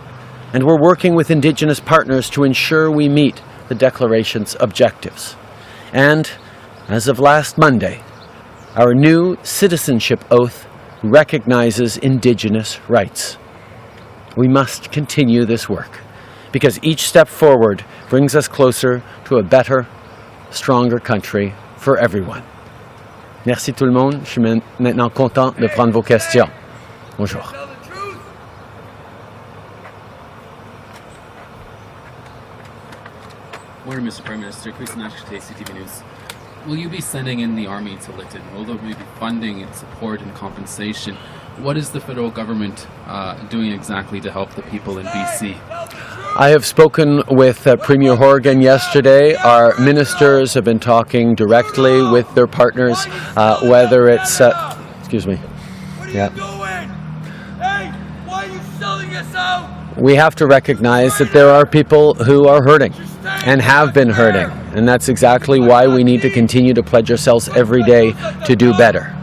and 0.53 0.63
we're 0.63 0.79
working 0.79 1.15
with 1.15 1.31
Indigenous 1.31 1.79
partners 1.79 2.29
to 2.29 2.43
ensure 2.43 2.91
we 2.91 3.09
meet 3.09 3.41
the 3.67 3.75
Declaration's 3.75 4.55
objectives. 4.59 5.35
And, 5.93 6.29
as 6.87 7.07
of 7.07 7.19
last 7.19 7.57
Monday, 7.57 8.01
our 8.75 8.93
new 8.93 9.37
citizenship 9.43 10.23
oath 10.29 10.67
recognizes 11.03 11.97
Indigenous 11.97 12.79
rights. 12.89 13.37
We 14.35 14.47
must 14.47 14.91
continue 14.91 15.45
this 15.45 15.67
work 15.67 15.99
because 16.51 16.79
each 16.83 17.07
step 17.07 17.27
forward 17.27 17.83
brings 18.09 18.35
us 18.35 18.47
closer 18.47 19.01
to 19.25 19.37
a 19.37 19.43
better, 19.43 19.87
stronger 20.51 20.99
country 20.99 21.53
for 21.77 21.97
everyone. 21.97 22.43
Merci 23.45 23.71
tout 23.71 23.85
le 23.85 23.91
monde. 23.91 24.21
Je 24.25 24.31
suis 24.31 24.61
maintenant 24.79 25.09
content 25.09 25.57
de 25.57 25.67
prendre 25.67 25.93
vos 25.93 26.01
questions. 26.01 26.49
Bonjour. 27.17 27.66
Morning, 33.87 34.05
Mr. 34.05 34.25
Prime 34.25 34.41
Minister. 34.41 34.73
Chris 34.73 34.97
Nash, 34.97 35.13
CTV 35.21 35.73
News. 35.75 36.03
Will 36.67 36.75
you 36.75 36.89
be 36.89 36.99
sending 36.99 37.39
in 37.39 37.55
the 37.55 37.67
army 37.67 37.95
to 37.99 38.11
Lytton? 38.11 38.41
Will 38.53 38.65
there 38.65 38.75
be 38.75 38.93
funding 39.17 39.63
and 39.63 39.73
support 39.73 40.19
and 40.19 40.35
compensation? 40.35 41.15
What 41.59 41.77
is 41.77 41.91
the 41.91 42.01
federal 42.01 42.29
government 42.29 42.85
uh, 43.05 43.41
doing 43.47 43.71
exactly 43.71 44.19
to 44.19 44.29
help 44.29 44.49
the 44.55 44.63
people 44.63 44.97
in 44.97 45.05
BC? 45.05 45.57
I 46.37 46.49
have 46.49 46.65
spoken 46.65 47.23
with 47.29 47.65
uh, 47.65 47.77
Premier 47.77 48.17
Horgan 48.17 48.61
yesterday. 48.61 49.35
Our 49.35 49.73
ministers 49.79 50.53
have 50.53 50.65
been 50.65 50.79
talking 50.79 51.33
directly 51.33 52.01
with 52.11 52.35
their 52.35 52.47
partners, 52.47 52.97
uh, 53.37 53.65
whether 53.69 54.09
it's. 54.09 54.41
Uh, 54.41 54.77
excuse 54.99 55.25
me. 55.25 55.39
Yeah. 56.09 56.27
We 59.97 60.13
have 60.15 60.35
to 60.35 60.45
recognize 60.45 61.17
that 61.17 61.33
there 61.33 61.49
are 61.49 61.65
people 61.65 62.13
who 62.13 62.47
are 62.47 62.63
hurting 62.63 62.93
and 63.45 63.59
have 63.59 63.95
been 63.95 64.09
hurting. 64.09 64.49
And 64.75 64.87
that's 64.87 65.09
exactly 65.09 65.59
why 65.59 65.87
we 65.87 66.03
need 66.03 66.21
to 66.21 66.29
continue 66.29 66.75
to 66.75 66.83
pledge 66.83 67.09
ourselves 67.09 67.49
every 67.49 67.81
day 67.81 68.13
to 68.45 68.55
do 68.55 68.77
better. 68.77 69.16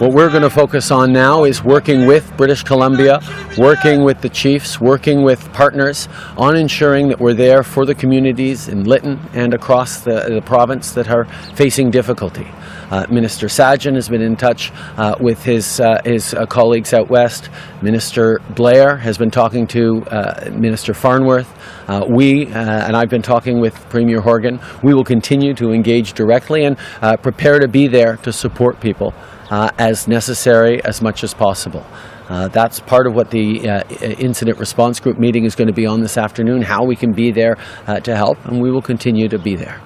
What 0.00 0.12
we're 0.14 0.30
going 0.30 0.44
to 0.44 0.48
focus 0.48 0.90
on 0.90 1.12
now 1.12 1.44
is 1.44 1.62
working 1.62 2.06
with 2.06 2.34
British 2.38 2.62
Columbia, 2.62 3.20
working 3.58 4.02
with 4.02 4.22
the 4.22 4.30
chiefs, 4.30 4.80
working 4.80 5.22
with 5.22 5.52
partners 5.52 6.08
on 6.38 6.56
ensuring 6.56 7.08
that 7.08 7.20
we're 7.20 7.34
there 7.34 7.62
for 7.62 7.84
the 7.84 7.94
communities 7.94 8.68
in 8.68 8.84
Lytton 8.84 9.20
and 9.34 9.52
across 9.52 10.00
the, 10.00 10.30
the 10.30 10.40
province 10.40 10.92
that 10.92 11.10
are 11.10 11.26
facing 11.54 11.90
difficulty. 11.90 12.48
Uh, 12.90 13.06
Minister 13.10 13.46
Sajjan 13.48 13.94
has 13.94 14.08
been 14.08 14.22
in 14.22 14.36
touch 14.36 14.72
uh, 14.96 15.16
with 15.20 15.44
his, 15.44 15.80
uh, 15.80 16.00
his 16.02 16.32
uh, 16.32 16.46
colleagues 16.46 16.94
out 16.94 17.10
west. 17.10 17.50
Minister 17.82 18.40
Blair 18.56 18.96
has 18.96 19.18
been 19.18 19.30
talking 19.30 19.66
to 19.66 20.02
uh, 20.06 20.50
Minister 20.50 20.94
Farnworth. 20.94 21.54
Uh, 21.90 22.06
we, 22.08 22.46
and 22.46 22.96
I've 22.96 23.10
been 23.10 23.20
talking 23.20 23.60
with 23.60 23.74
Premier 23.90 24.22
Horgan, 24.22 24.60
we 24.82 24.94
will 24.94 25.04
continue 25.04 25.52
to 25.56 25.72
engage 25.72 26.14
directly 26.14 26.64
and 26.64 26.78
prepare 27.22 27.58
to 27.58 27.68
be 27.68 27.86
there 27.86 28.16
to 28.18 28.32
support 28.32 28.80
people 28.80 29.12
uh, 29.50 29.70
as 29.78 30.08
necessary 30.08 30.82
as 30.84 31.02
much 31.02 31.24
as 31.24 31.34
possible. 31.34 31.84
Uh, 32.28 32.48
that's 32.48 32.78
part 32.78 33.06
of 33.06 33.14
what 33.14 33.30
the 33.30 33.68
uh, 33.68 33.82
incident 34.18 34.58
response 34.58 35.00
group 35.00 35.18
meeting 35.18 35.44
is 35.44 35.56
going 35.56 35.66
to 35.66 35.74
be 35.74 35.86
on 35.86 36.00
this 36.00 36.16
afternoon, 36.16 36.62
how 36.62 36.84
we 36.84 36.94
can 36.94 37.12
be 37.12 37.32
there 37.32 37.56
uh, 37.86 37.98
to 37.98 38.14
help, 38.14 38.38
and 38.46 38.60
we 38.62 38.70
will 38.70 38.82
continue 38.82 39.28
to 39.28 39.38
be 39.38 39.56
there. 39.56 39.80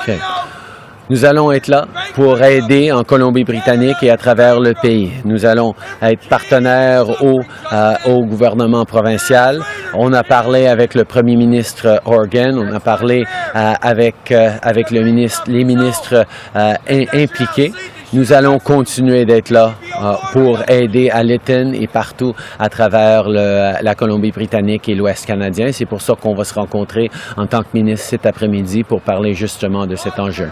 Okay. 0.00 0.18
Nous 1.10 1.24
allons 1.24 1.50
être 1.52 1.68
là 1.68 1.86
pour 2.14 2.42
aider 2.42 2.92
en 2.92 3.02
Colombie-Britannique 3.02 3.96
et 4.02 4.10
à 4.10 4.18
travers 4.18 4.60
le 4.60 4.74
pays. 4.74 5.10
Nous 5.24 5.46
allons 5.46 5.72
être 6.02 6.28
partenaires 6.28 7.22
au, 7.22 7.40
euh, 7.72 7.94
au 8.06 8.26
gouvernement 8.26 8.84
provincial. 8.84 9.62
On 9.94 10.12
a 10.12 10.22
parlé 10.22 10.66
avec 10.66 10.94
le 10.94 11.04
premier 11.04 11.36
ministre 11.36 12.02
Horgan, 12.04 12.58
on 12.58 12.74
a 12.74 12.80
parlé 12.80 13.24
euh, 13.24 13.72
avec, 13.80 14.30
euh, 14.32 14.50
avec 14.60 14.90
le 14.90 15.02
ministre, 15.02 15.44
les 15.46 15.64
ministres 15.64 16.26
impliqués 16.54 17.72
nous 18.12 18.32
allons 18.32 18.58
continuer 18.58 19.24
d'être 19.26 19.50
là 19.50 19.74
euh, 20.00 20.14
pour 20.32 20.68
aider 20.68 21.10
à 21.10 21.22
Lytton 21.22 21.72
et 21.74 21.86
partout 21.86 22.34
à 22.58 22.68
travers 22.68 23.28
le, 23.28 23.82
la 23.82 23.94
Colombie-Britannique 23.94 24.88
et 24.88 24.94
l'Ouest 24.94 25.26
canadien. 25.26 25.72
C'est 25.72 25.84
pour 25.84 26.00
ça 26.00 26.14
qu'on 26.14 26.34
va 26.34 26.44
se 26.44 26.54
rencontrer 26.54 27.10
en 27.36 27.46
tant 27.46 27.62
que 27.62 27.68
ministre 27.74 28.06
cet 28.06 28.24
après-midi 28.24 28.82
pour 28.82 29.02
parler 29.02 29.34
justement 29.34 29.86
de 29.86 29.94
cet 29.94 30.18
enjeu. 30.18 30.50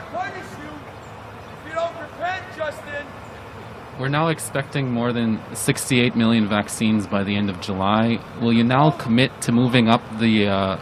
We're 3.99 4.11
now 4.11 4.29
expecting 4.29 4.93
more 4.93 5.15
than 5.15 5.39
68 5.55 6.15
million 6.15 6.47
vaccines 6.47 7.07
by 7.07 7.25
the 7.25 7.35
end 7.35 7.49
of 7.49 7.63
July. 7.63 8.19
Will 8.43 8.53
you 8.53 8.63
now 8.63 8.91
commit 8.91 9.31
to 9.41 9.53
moving 9.53 9.89
up 9.89 10.03
the 10.21 10.47
uh, 10.47 10.77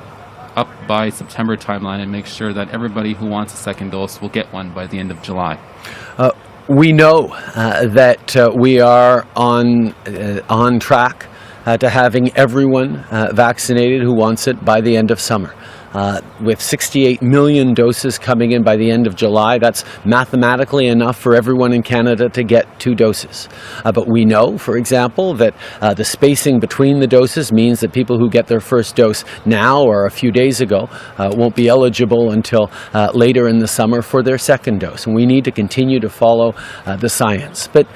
up 0.56 0.66
by 0.88 1.10
September 1.10 1.56
timeline 1.56 2.00
and 2.02 2.10
make 2.10 2.26
sure 2.26 2.52
that 2.52 2.70
everybody 2.74 3.14
who 3.14 3.26
wants 3.26 3.54
a 3.54 3.56
second 3.56 3.90
dose 3.90 4.20
will 4.20 4.30
get 4.30 4.52
one 4.52 4.70
by 4.74 4.88
the 4.88 4.98
end 4.98 5.12
of 5.12 5.22
July? 5.22 5.56
Uh, 6.18 6.32
we 6.68 6.92
know 6.92 7.28
uh, 7.54 7.86
that 7.88 8.36
uh, 8.36 8.50
we 8.54 8.80
are 8.80 9.26
on 9.36 9.92
uh, 10.06 10.40
on 10.48 10.80
track 10.80 11.26
uh, 11.66 11.76
to 11.76 11.90
having 11.90 12.34
everyone 12.36 12.96
uh, 13.10 13.30
vaccinated 13.34 14.02
who 14.02 14.14
wants 14.14 14.46
it 14.46 14.64
by 14.64 14.80
the 14.80 14.96
end 14.96 15.10
of 15.10 15.20
summer. 15.20 15.54
Uh, 15.94 16.20
with 16.42 16.60
68 16.60 17.22
million 17.22 17.72
doses 17.72 18.18
coming 18.18 18.52
in 18.52 18.62
by 18.62 18.76
the 18.76 18.90
end 18.90 19.06
of 19.06 19.14
July, 19.14 19.58
that's 19.58 19.84
mathematically 20.04 20.88
enough 20.88 21.16
for 21.16 21.34
everyone 21.34 21.72
in 21.72 21.82
Canada 21.82 22.28
to 22.28 22.42
get 22.42 22.66
two 22.80 22.94
doses. 22.94 23.48
Uh, 23.84 23.92
but 23.92 24.08
we 24.08 24.24
know, 24.24 24.58
for 24.58 24.76
example, 24.76 25.34
that 25.34 25.54
uh, 25.80 25.94
the 25.94 26.04
spacing 26.04 26.58
between 26.58 26.98
the 26.98 27.06
doses 27.06 27.52
means 27.52 27.80
that 27.80 27.92
people 27.92 28.18
who 28.18 28.28
get 28.28 28.46
their 28.48 28.60
first 28.60 28.96
dose 28.96 29.24
now 29.46 29.82
or 29.82 30.06
a 30.06 30.10
few 30.10 30.32
days 30.32 30.60
ago 30.60 30.88
uh, 31.18 31.32
won't 31.36 31.54
be 31.54 31.68
eligible 31.68 32.32
until 32.32 32.70
uh, 32.92 33.10
later 33.14 33.48
in 33.48 33.58
the 33.58 33.68
summer 33.68 34.02
for 34.02 34.22
their 34.22 34.38
second 34.38 34.80
dose. 34.80 35.06
And 35.06 35.14
we 35.14 35.26
need 35.26 35.44
to 35.44 35.52
continue 35.52 36.00
to 36.00 36.08
follow 36.08 36.54
the 36.84 37.08
science. 37.08 37.68
But 37.68 37.86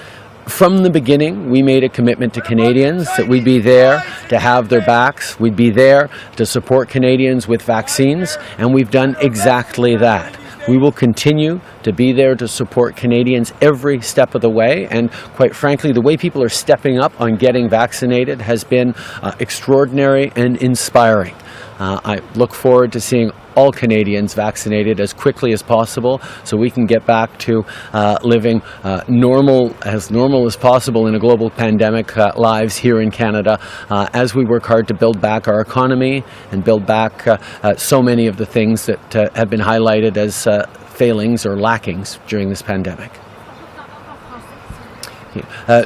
from 0.48 0.78
the 0.78 0.90
beginning, 0.90 1.50
we 1.50 1.62
made 1.62 1.84
a 1.84 1.88
commitment 1.88 2.34
to 2.34 2.40
Canadians 2.40 3.04
that 3.16 3.28
we'd 3.28 3.44
be 3.44 3.60
there 3.60 4.02
to 4.28 4.38
have 4.38 4.68
their 4.68 4.80
backs, 4.80 5.38
we'd 5.38 5.56
be 5.56 5.70
there 5.70 6.10
to 6.36 6.46
support 6.46 6.88
Canadians 6.88 7.46
with 7.46 7.62
vaccines, 7.62 8.36
and 8.56 8.72
we've 8.72 8.90
done 8.90 9.16
exactly 9.20 9.96
that. 9.96 10.38
We 10.68 10.76
will 10.76 10.92
continue 10.92 11.60
to 11.82 11.92
be 11.92 12.12
there 12.12 12.34
to 12.34 12.46
support 12.46 12.94
Canadians 12.94 13.54
every 13.62 14.02
step 14.02 14.34
of 14.34 14.42
the 14.42 14.50
way. 14.50 14.86
And 14.90 15.10
quite 15.10 15.56
frankly, 15.56 15.92
the 15.92 16.02
way 16.02 16.18
people 16.18 16.42
are 16.42 16.50
stepping 16.50 16.98
up 16.98 17.18
on 17.18 17.36
getting 17.36 17.70
vaccinated 17.70 18.42
has 18.42 18.64
been 18.64 18.94
uh, 19.22 19.34
extraordinary 19.38 20.30
and 20.36 20.58
inspiring. 20.58 21.34
Uh, 21.78 22.00
I 22.04 22.20
look 22.34 22.54
forward 22.54 22.92
to 22.92 23.00
seeing 23.00 23.30
all 23.54 23.72
Canadians 23.72 24.34
vaccinated 24.34 25.00
as 25.00 25.12
quickly 25.12 25.52
as 25.52 25.62
possible 25.62 26.20
so 26.44 26.56
we 26.56 26.70
can 26.70 26.86
get 26.86 27.04
back 27.06 27.36
to 27.40 27.64
uh, 27.92 28.18
living 28.22 28.62
uh, 28.84 29.02
normal, 29.08 29.74
as 29.82 30.10
normal 30.10 30.46
as 30.46 30.56
possible 30.56 31.06
in 31.06 31.14
a 31.14 31.18
global 31.18 31.50
pandemic 31.50 32.16
uh, 32.16 32.32
lives 32.36 32.76
here 32.76 33.00
in 33.00 33.10
Canada 33.10 33.58
uh, 33.90 34.08
as 34.12 34.34
we 34.34 34.44
work 34.44 34.64
hard 34.64 34.86
to 34.88 34.94
build 34.94 35.20
back 35.20 35.48
our 35.48 35.60
economy 35.60 36.22
and 36.52 36.64
build 36.64 36.86
back 36.86 37.26
uh, 37.26 37.36
so 37.76 38.00
many 38.00 38.26
of 38.26 38.36
the 38.36 38.46
things 38.46 38.86
that 38.86 39.12
have 39.34 39.50
been 39.50 39.60
highlighted 39.60 40.16
as 40.16 40.46
failings 40.90 41.46
or 41.46 41.58
lackings 41.58 42.18
during 42.26 42.48
this 42.48 42.62
pandemic. 42.62 43.12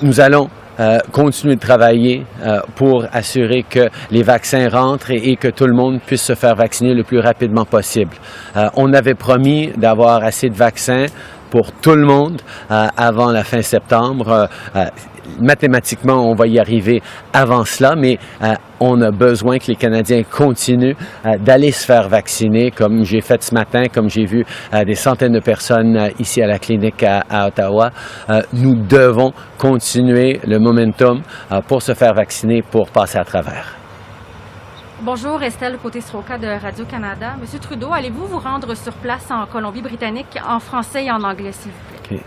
nous 0.03 0.21
allons 0.21 0.51
Euh, 0.81 0.99
continuer 1.13 1.57
de 1.57 1.61
travailler 1.61 2.25
euh, 2.41 2.61
pour 2.77 3.05
assurer 3.13 3.63
que 3.69 3.91
les 4.11 4.23
vaccins 4.23 4.71
rentrent 4.71 5.11
et, 5.11 5.37
que 5.37 5.49
tout 5.49 5.67
le 5.67 5.75
monde 5.75 6.01
puisse 6.01 6.23
se 6.23 6.35
faire 6.35 6.55
vacciner 6.55 6.95
le 6.95 7.05
plus 7.05 7.19
rapidement 7.19 7.67
possible. 7.67 8.13
Euh, 8.57 8.69
on 8.77 8.95
avait 8.95 9.15
promis 9.15 9.71
d'avoir 9.77 10.25
assez 10.25 10.49
de 10.49 10.55
vaccins 10.55 11.07
pour 11.53 11.71
tout 11.71 11.95
le 11.95 12.07
monde 12.07 12.41
avant 12.71 13.31
la 13.31 13.45
fin 13.45 13.61
septembre 13.61 14.49
mathématiquement, 15.41 16.29
on 16.29 16.35
va 16.35 16.47
y 16.47 16.59
arriver 16.59 17.03
avant 17.33 17.65
cela, 17.65 17.95
mais 17.97 18.19
euh, 18.43 18.55
on 18.81 19.01
a 19.01 19.11
besoin 19.11 19.59
que 19.59 19.67
les 19.69 19.77
Canadiens 19.77 20.23
continuent 20.25 20.95
euh, 21.27 21.37
d'aller 21.39 21.71
se 21.71 21.85
faire 21.85 22.09
vacciner, 22.09 22.71
comme 22.71 23.05
j'ai 23.05 23.21
fait 23.21 23.43
ce 23.43 23.55
matin, 23.55 23.85
comme 23.93 24.09
j'ai 24.09 24.25
vu 24.25 24.45
euh, 24.75 24.85
des 24.85 24.95
centaines 24.95 25.33
de 25.33 25.41
personnes 25.41 26.11
ici 26.19 26.43
à 26.43 26.47
la 26.47 26.59
clinique 26.59 27.03
à, 27.03 27.47
Ottawa. 27.47 27.91
nous 28.53 28.75
devons 28.75 29.33
continuer 29.59 30.41
le 30.47 30.59
momentum 30.59 31.23
pour 31.67 31.83
se 31.83 31.95
faire 31.95 32.15
vacciner, 32.15 32.63
pour 32.63 32.89
passer 32.89 33.19
à 33.19 33.25
travers. 33.25 33.82
Bonjour, 35.05 35.43
Estelle 35.43 35.79
Côté-Sroca 35.79 36.39
de 36.39 36.47
Radio-Canada. 36.47 37.35
Monsieur 37.41 37.59
Trudeau, 37.59 37.93
allez-vous 37.93 38.25
vous 38.25 38.39
rendre 38.39 38.77
sur 38.77 38.93
place 38.93 39.33
en 39.33 39.47
Colombie-Britannique 39.47 40.39
en 40.49 40.61
français 40.61 41.07
et 41.07 41.11
en 41.11 41.25
anglais, 41.25 41.51
s'il 41.51 41.73
vous 41.73 42.09
plaît? 42.09 42.21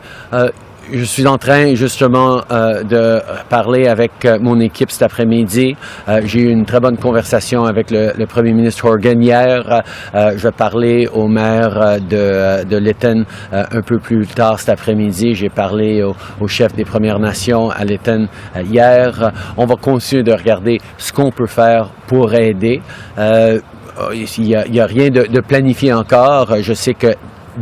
Je 0.92 1.04
suis 1.04 1.26
en 1.26 1.38
train 1.38 1.74
justement 1.76 2.42
euh, 2.52 2.84
de 2.84 3.22
parler 3.50 3.88
avec 3.88 4.26
euh, 4.26 4.38
mon 4.40 4.60
équipe 4.60 4.92
cet 4.92 5.02
après-midi. 5.02 5.76
Euh, 6.08 6.22
j'ai 6.26 6.42
eu 6.42 6.50
une 6.50 6.66
très 6.66 6.80
bonne 6.80 6.98
conversation 6.98 7.66
avec 7.66 7.92
le, 7.92 8.26
premier 8.26 8.54
ministre 8.54 8.86
Horgan 8.86 9.22
hier. 9.22 9.84
je 10.14 10.42
vais 10.42 10.52
parler 10.52 11.08
au 11.08 11.28
maire 11.28 12.00
de, 12.02 12.64
de 12.64 13.26
un 13.52 13.82
peu 13.82 14.00
plus 14.00 14.26
tard 14.28 14.60
cet 14.60 14.70
après-midi. 14.70 15.36
J'ai 15.36 15.50
parlé 15.50 16.04
au, 16.04 16.48
chef 16.48 16.74
des 16.74 16.86
Premières 16.86 17.20
Nations 17.20 17.70
à 17.70 17.86
Lytton 17.86 18.28
hier. 18.58 19.32
On 19.58 19.66
va 19.66 19.76
continuer 19.76 20.24
de 20.24 20.34
regarder 20.34 20.80
ce 20.98 21.14
qu'on 21.14 21.32
peut 21.32 21.48
faire 21.48 21.90
pour 22.08 22.34
aider. 22.34 22.82
il 23.18 24.44
n'y 24.44 24.56
a, 24.56 24.84
a, 24.84 24.86
rien 24.86 25.10
de, 25.10 25.24
de 25.28 25.40
planifié 25.40 25.94
encore. 25.94 26.56
Je 26.62 26.74
sais 26.74 26.94
que 26.94 27.14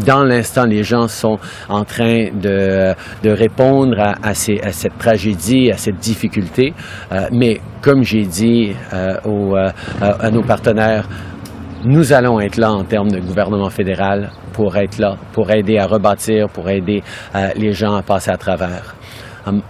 dans 0.06 0.24
l'instant, 0.24 0.66
les 0.66 0.84
gens 0.84 1.08
sont 1.08 1.40
en 1.70 1.84
train 1.84 2.30
de, 2.34 2.94
de 3.24 3.30
répondre 3.30 4.00
à, 4.00 4.16
à, 4.24 4.34
ces, 4.34 4.60
à, 4.60 4.72
cette 4.72 4.98
tragédie, 4.98 5.72
à 5.72 5.78
cette 5.78 5.98
difficulté. 5.98 6.74
Euh, 7.12 7.28
mais 7.32 7.62
comme 7.82 8.04
j'ai 8.04 8.24
dit 8.24 8.74
euh, 8.94 9.18
aux, 9.26 9.56
euh, 9.56 9.70
à 10.00 10.32
nos 10.32 10.44
partenaires, 10.44 11.08
nous 11.86 12.14
allons 12.14 12.40
être 12.40 12.58
là 12.58 12.72
en 12.72 12.84
termes 12.84 13.12
de 13.12 13.20
gouvernement 13.20 13.70
fédéral 13.70 14.32
pour 14.54 14.78
être 14.78 15.00
là, 15.00 15.18
pour 15.34 15.52
aider 15.52 15.78
à 15.78 15.86
rebâtir, 15.86 16.48
pour 16.50 16.70
aider 16.70 17.04
euh, 17.36 17.50
les 17.56 17.74
gens 17.74 17.96
à 17.96 18.02
passer 18.02 18.32
à 18.32 18.38
travers. 18.38 18.96
Um, 19.46 19.62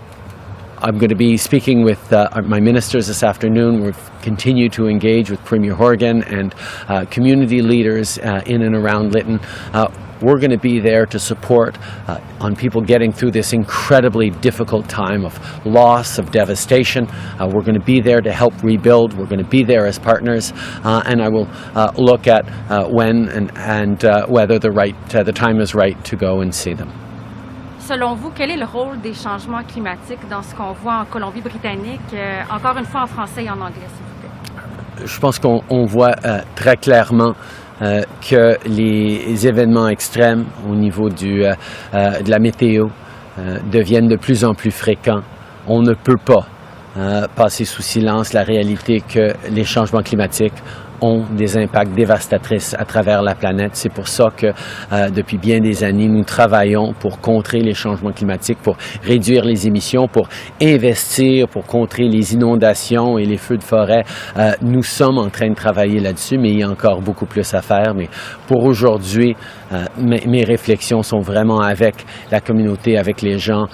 I'm 0.85 0.97
going 0.97 1.09
to 1.09 1.15
be 1.15 1.37
speaking 1.37 1.83
with 1.83 2.11
uh, 2.11 2.27
my 2.45 2.59
ministers 2.59 3.07
this 3.07 3.23
afternoon. 3.23 3.81
We've 3.81 4.11
continued 4.21 4.73
to 4.73 4.89
engage 4.89 5.31
with 5.31 5.43
Premier 5.45 5.73
Horgan 5.73 6.23
and 6.23 6.53
uh, 6.89 7.05
community 7.05 7.61
leaders 7.61 8.19
uh, 8.19 8.41
in 8.45 8.61
and 8.61 8.75
around 8.75 9.13
Lytton. 9.13 9.39
We're 10.23 10.39
going 10.39 10.51
to 10.51 10.57
be 10.57 10.79
there 10.79 11.05
to 11.07 11.19
support 11.19 11.77
uh, 12.07 12.17
on 12.39 12.55
people 12.55 12.81
getting 12.81 13.11
through 13.11 13.31
this 13.31 13.51
incredibly 13.51 14.29
difficult 14.29 14.87
time 14.87 15.25
of 15.25 15.37
loss, 15.65 16.17
of 16.17 16.31
devastation. 16.31 17.07
Uh, 17.09 17.51
we're 17.53 17.61
going 17.61 17.77
to 17.77 17.85
be 17.85 17.99
there 17.99 18.21
to 18.21 18.31
help 18.31 18.53
rebuild. 18.63 19.17
We're 19.17 19.27
going 19.27 19.43
to 19.43 19.49
be 19.49 19.65
there 19.65 19.85
as 19.85 19.99
partners, 19.99 20.53
uh, 20.85 21.03
and 21.05 21.21
I 21.21 21.27
will 21.27 21.49
uh, 21.75 21.91
look 21.97 22.27
at 22.27 22.47
uh, 22.71 22.87
when 22.87 23.27
and, 23.27 23.51
and 23.57 24.05
uh, 24.05 24.25
whether 24.27 24.59
the 24.59 24.71
right 24.71 24.95
the 25.09 25.33
time 25.33 25.59
is 25.59 25.75
right 25.75 26.01
to 26.05 26.15
go 26.15 26.39
and 26.39 26.55
see 26.55 26.73
them. 26.73 26.89
Selon 27.79 28.15
vous, 28.15 28.31
quel 28.31 28.49
est 28.49 28.57
le 28.57 28.65
rôle 28.65 29.01
des 29.01 29.13
changements 29.13 29.63
climatiques 29.63 30.25
dans 30.29 30.41
ce 30.41 30.55
qu'on 30.55 30.71
voit 30.71 30.99
en 30.99 31.05
Colombie-Britannique, 31.05 32.15
encore 32.49 32.77
une 32.77 32.85
fois 32.85 33.01
en 33.01 33.07
français 33.07 33.43
et 33.43 33.49
en 33.49 33.59
anglais, 33.59 33.89
s'il 33.89 34.05
vous 34.05 34.21
plaît? 34.21 35.05
Je 35.05 35.19
pense 35.19 35.37
qu'on 35.37 35.85
voit 35.85 36.15
très 36.55 36.77
clairement 36.77 37.33
euh, 37.33 37.62
que 37.79 38.57
les 38.67 39.47
événements 39.47 39.87
extrêmes 39.87 40.45
au 40.69 40.75
niveau 40.75 41.09
euh, 41.09 41.53
euh, 41.93 42.21
de 42.21 42.29
la 42.29 42.39
météo 42.39 42.87
deviennent 43.71 44.07
de 44.07 44.15
plus 44.15 44.45
en 44.45 44.53
plus 44.53 44.69
fréquents. 44.69 45.21
On 45.67 45.81
ne 45.81 45.93
peut 45.95 46.19
pas 46.23 46.45
passer 47.35 47.65
sous 47.65 47.81
silence 47.81 48.33
la 48.33 48.43
réalité 48.43 49.01
que 49.01 49.33
les 49.49 49.63
changements 49.63 50.03
climatiques 50.03 50.53
ont 51.03 51.25
des 51.35 51.57
impacts 51.57 51.93
dévastatrices 51.93 52.75
à 52.79 52.85
travers 52.85 53.21
la 53.21 53.35
planète. 53.35 53.71
C'est 53.73 53.91
pour 53.91 54.07
ça 54.07 54.29
que 54.35 54.47
euh, 54.47 55.09
depuis 55.09 55.37
bien 55.37 55.59
des 55.59 55.83
années, 55.83 56.07
nous 56.07 56.23
travaillons 56.23 56.93
pour 56.93 57.19
contrer 57.19 57.59
les 57.59 57.73
changements 57.73 58.13
climatiques, 58.13 58.59
pour 58.63 58.77
réduire 59.03 59.43
les 59.43 59.67
émissions, 59.67 60.07
pour 60.07 60.29
investir, 60.61 61.49
pour 61.49 61.65
contrer 61.65 62.07
les 62.07 62.33
inondations 62.33 63.17
et 63.17 63.25
les 63.25 63.37
feux 63.37 63.57
de 63.57 63.63
forêt. 63.63 64.03
Euh, 64.37 64.53
nous 64.61 64.83
sommes 64.83 65.17
en 65.17 65.29
train 65.29 65.49
de 65.49 65.55
travailler 65.55 65.99
là-dessus, 65.99 66.37
mais 66.37 66.51
il 66.51 66.59
y 66.59 66.63
a 66.63 66.69
encore 66.69 67.01
beaucoup 67.01 67.25
plus 67.25 67.53
à 67.53 67.61
faire. 67.61 67.93
Mais 67.95 68.07
pour 68.47 68.63
aujourd'hui, 68.63 69.35
euh, 69.73 69.83
mes, 69.97 70.43
réflexions 70.43 71.03
sont 71.03 71.19
vraiment 71.19 71.59
avec 71.59 71.95
la 72.31 72.39
communauté, 72.39 72.97
avec 72.97 73.21
les 73.21 73.37
gens 73.39 73.65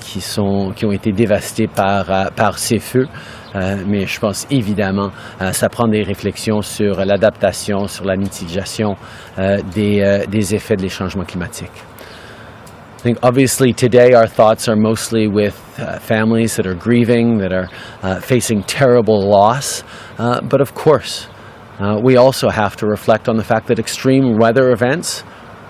qui, 0.00 0.20
sont, 0.20 0.72
qui 0.74 0.84
ont 0.84 0.90
été 0.90 1.12
dévastés 1.12 1.68
par, 1.68 2.32
par 2.34 2.58
ces 2.58 2.78
feux. 2.78 3.06
Euh, 3.54 3.82
mais 3.86 4.04
je 4.06 4.20
pense 4.20 4.46
évidemment 4.50 5.10
euh, 5.40 5.52
ça 5.52 5.70
prend 5.70 5.88
des 5.88 6.02
réflexions 6.02 6.60
sur 6.60 7.04
l'adaptation, 7.04 7.86
sur 7.86 8.04
la 8.04 8.16
mitigation 8.16 8.96
euh, 9.38 9.58
des, 9.74 10.26
des 10.28 10.54
effets 10.54 10.76
des 10.76 10.90
changements 10.90 11.24
climatiques. 11.24 11.82
I 12.98 13.00
think 13.00 13.18
obviously 13.22 13.72
today 13.72 14.12
our 14.12 14.26
thoughts 14.26 14.68
are 14.68 14.76
mostly 14.76 15.28
with 15.28 15.54
uh, 15.78 15.98
families 16.00 16.56
that 16.56 16.66
are 16.66 16.74
grieving, 16.74 17.38
that 17.38 17.52
are 17.52 17.68
uh, 18.02 18.20
facing 18.20 18.64
terrible 18.64 19.20
loss. 19.20 19.84
Uh, 20.18 20.40
but 20.42 20.60
of 20.60 20.74
course, 20.74 21.28
we 22.02 22.16
also 22.16 22.48
have 22.48 22.74
to 22.74 22.86
reflect 22.86 23.28
on 23.28 23.36
the 23.36 23.44
fact 23.44 23.68
that 23.68 23.78
extreme 23.78 24.36
weather 24.36 24.72
events 24.72 25.22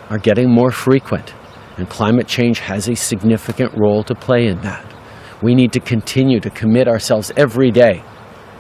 are 0.09 0.17
getting 0.17 0.51
more 0.51 0.71
frequent. 0.71 1.35
And 1.77 1.87
climate 1.87 2.27
change 2.27 2.61
has 2.61 2.88
a 2.88 2.95
significant 2.97 3.77
role 3.77 4.03
to 4.05 4.14
play 4.14 4.47
in 4.47 4.62
that. 4.62 4.98
We 5.42 5.55
need 5.55 5.72
to 5.72 5.81
continue 5.81 6.40
to 6.40 6.51
commit 6.51 6.88
ourselves 6.88 7.33
every 7.37 7.70
day 7.70 8.03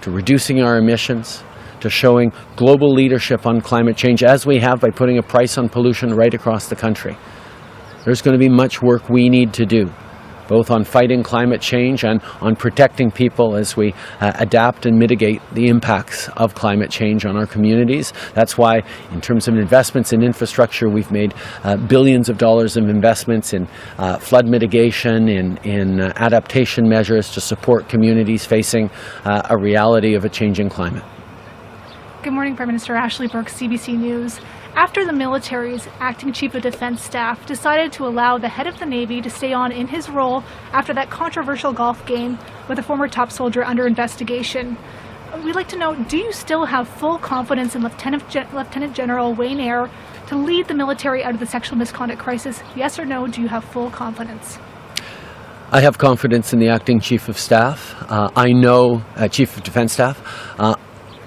to 0.02 0.10
reducing 0.10 0.62
our 0.62 0.78
emissions, 0.78 1.42
to 1.80 1.90
showing 1.90 2.32
global 2.56 2.92
leadership 2.92 3.46
on 3.46 3.60
climate 3.60 3.96
change, 3.96 4.22
as 4.22 4.46
we 4.46 4.58
have 4.58 4.80
by 4.80 4.90
putting 4.90 5.18
a 5.18 5.22
price 5.22 5.58
on 5.58 5.68
pollution 5.68 6.14
right 6.14 6.32
across 6.32 6.68
the 6.68 6.76
country. 6.76 7.16
There's 8.04 8.22
going 8.22 8.38
to 8.38 8.38
be 8.38 8.48
much 8.48 8.80
work 8.80 9.08
we 9.08 9.28
need 9.28 9.52
to 9.54 9.66
do 9.66 9.92
both 10.48 10.70
on 10.70 10.82
fighting 10.82 11.22
climate 11.22 11.60
change 11.60 12.04
and 12.04 12.20
on 12.40 12.56
protecting 12.56 13.10
people 13.10 13.54
as 13.54 13.76
we 13.76 13.94
uh, 14.20 14.32
adapt 14.36 14.86
and 14.86 14.98
mitigate 14.98 15.40
the 15.52 15.68
impacts 15.68 16.28
of 16.30 16.54
climate 16.54 16.90
change 16.90 17.24
on 17.24 17.36
our 17.36 17.46
communities. 17.46 18.12
That's 18.34 18.58
why, 18.58 18.82
in 19.12 19.20
terms 19.20 19.46
of 19.46 19.54
investments 19.54 20.12
in 20.12 20.22
infrastructure, 20.22 20.88
we've 20.88 21.12
made 21.12 21.34
uh, 21.62 21.76
billions 21.76 22.28
of 22.28 22.38
dollars 22.38 22.76
of 22.76 22.88
investments 22.88 23.52
in 23.52 23.68
uh, 23.98 24.18
flood 24.18 24.48
mitigation, 24.48 25.28
in, 25.28 25.58
in 25.58 26.00
uh, 26.00 26.12
adaptation 26.16 26.88
measures 26.88 27.32
to 27.34 27.40
support 27.40 27.88
communities 27.88 28.44
facing 28.44 28.90
uh, 29.24 29.42
a 29.50 29.56
reality 29.56 30.14
of 30.14 30.24
a 30.24 30.28
changing 30.28 30.68
climate. 30.68 31.04
Good 32.22 32.32
morning, 32.32 32.56
Prime 32.56 32.68
Minister 32.68 32.96
Ashley 32.96 33.28
Burke, 33.28 33.48
CBC 33.48 33.96
News 33.96 34.40
after 34.74 35.04
the 35.04 35.12
military's 35.12 35.88
acting 35.98 36.32
chief 36.32 36.54
of 36.54 36.62
defense 36.62 37.02
staff 37.02 37.44
decided 37.46 37.92
to 37.92 38.06
allow 38.06 38.38
the 38.38 38.48
head 38.48 38.66
of 38.66 38.78
the 38.78 38.86
Navy 38.86 39.20
to 39.20 39.30
stay 39.30 39.52
on 39.52 39.72
in 39.72 39.88
his 39.88 40.08
role 40.08 40.44
after 40.72 40.94
that 40.94 41.10
controversial 41.10 41.72
golf 41.72 42.04
game 42.06 42.38
with 42.68 42.78
a 42.78 42.82
former 42.82 43.08
top 43.08 43.32
soldier 43.32 43.64
under 43.64 43.86
investigation. 43.86 44.76
We'd 45.44 45.54
like 45.54 45.68
to 45.68 45.78
know 45.78 45.94
do 45.94 46.16
you 46.16 46.32
still 46.32 46.64
have 46.64 46.88
full 46.88 47.18
confidence 47.18 47.74
in 47.74 47.82
Lieutenant, 47.82 48.28
Gen- 48.28 48.48
Lieutenant 48.54 48.94
General 48.94 49.34
Wayne 49.34 49.60
Eyre 49.60 49.90
to 50.28 50.36
lead 50.36 50.68
the 50.68 50.74
military 50.74 51.24
out 51.24 51.34
of 51.34 51.40
the 51.40 51.46
sexual 51.46 51.76
misconduct 51.76 52.20
crisis? 52.20 52.62
Yes 52.76 52.98
or 52.98 53.04
no, 53.04 53.26
do 53.26 53.42
you 53.42 53.48
have 53.48 53.64
full 53.64 53.90
confidence? 53.90 54.58
I 55.70 55.80
have 55.80 55.98
confidence 55.98 56.52
in 56.52 56.60
the 56.60 56.68
acting 56.68 56.98
chief 56.98 57.28
of 57.28 57.38
staff. 57.38 57.94
Uh, 58.08 58.30
I 58.34 58.52
know, 58.52 59.02
uh, 59.16 59.28
chief 59.28 59.56
of 59.56 59.64
defense 59.64 59.92
staff. 59.92 60.22
Uh, 60.58 60.76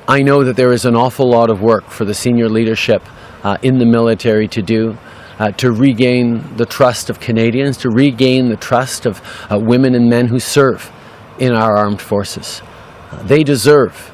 I 0.08 0.24
know 0.24 0.44
that 0.44 0.56
there 0.56 0.74
is 0.74 0.86
an 0.86 0.96
awful 0.96 1.30
lot 1.30 1.52
of 1.52 1.62
work 1.62 1.88
for 1.90 2.06
the 2.06 2.14
senior 2.14 2.50
leadership 2.50 3.04
uh, 3.44 3.58
in 3.62 3.78
the 3.78 3.86
military 3.86 4.48
to 4.50 4.62
do. 4.62 4.98
Uh, 5.40 5.50
to 5.54 5.72
regain 5.72 6.56
the 6.58 6.66
trust 6.68 7.10
of 7.10 7.20
Canadians, 7.20 7.76
to 7.76 7.90
regain 7.90 8.50
the 8.50 8.58
trust 8.58 9.08
of 9.08 9.20
uh, 9.50 9.58
women 9.58 9.96
and 9.96 10.08
men 10.08 10.28
who 10.28 10.40
serve 10.40 10.92
in 11.40 11.52
our 11.52 11.76
armed 11.76 12.00
forces. 12.00 12.62
Uh, 13.10 13.24
they 13.24 13.44
deserve 13.44 14.12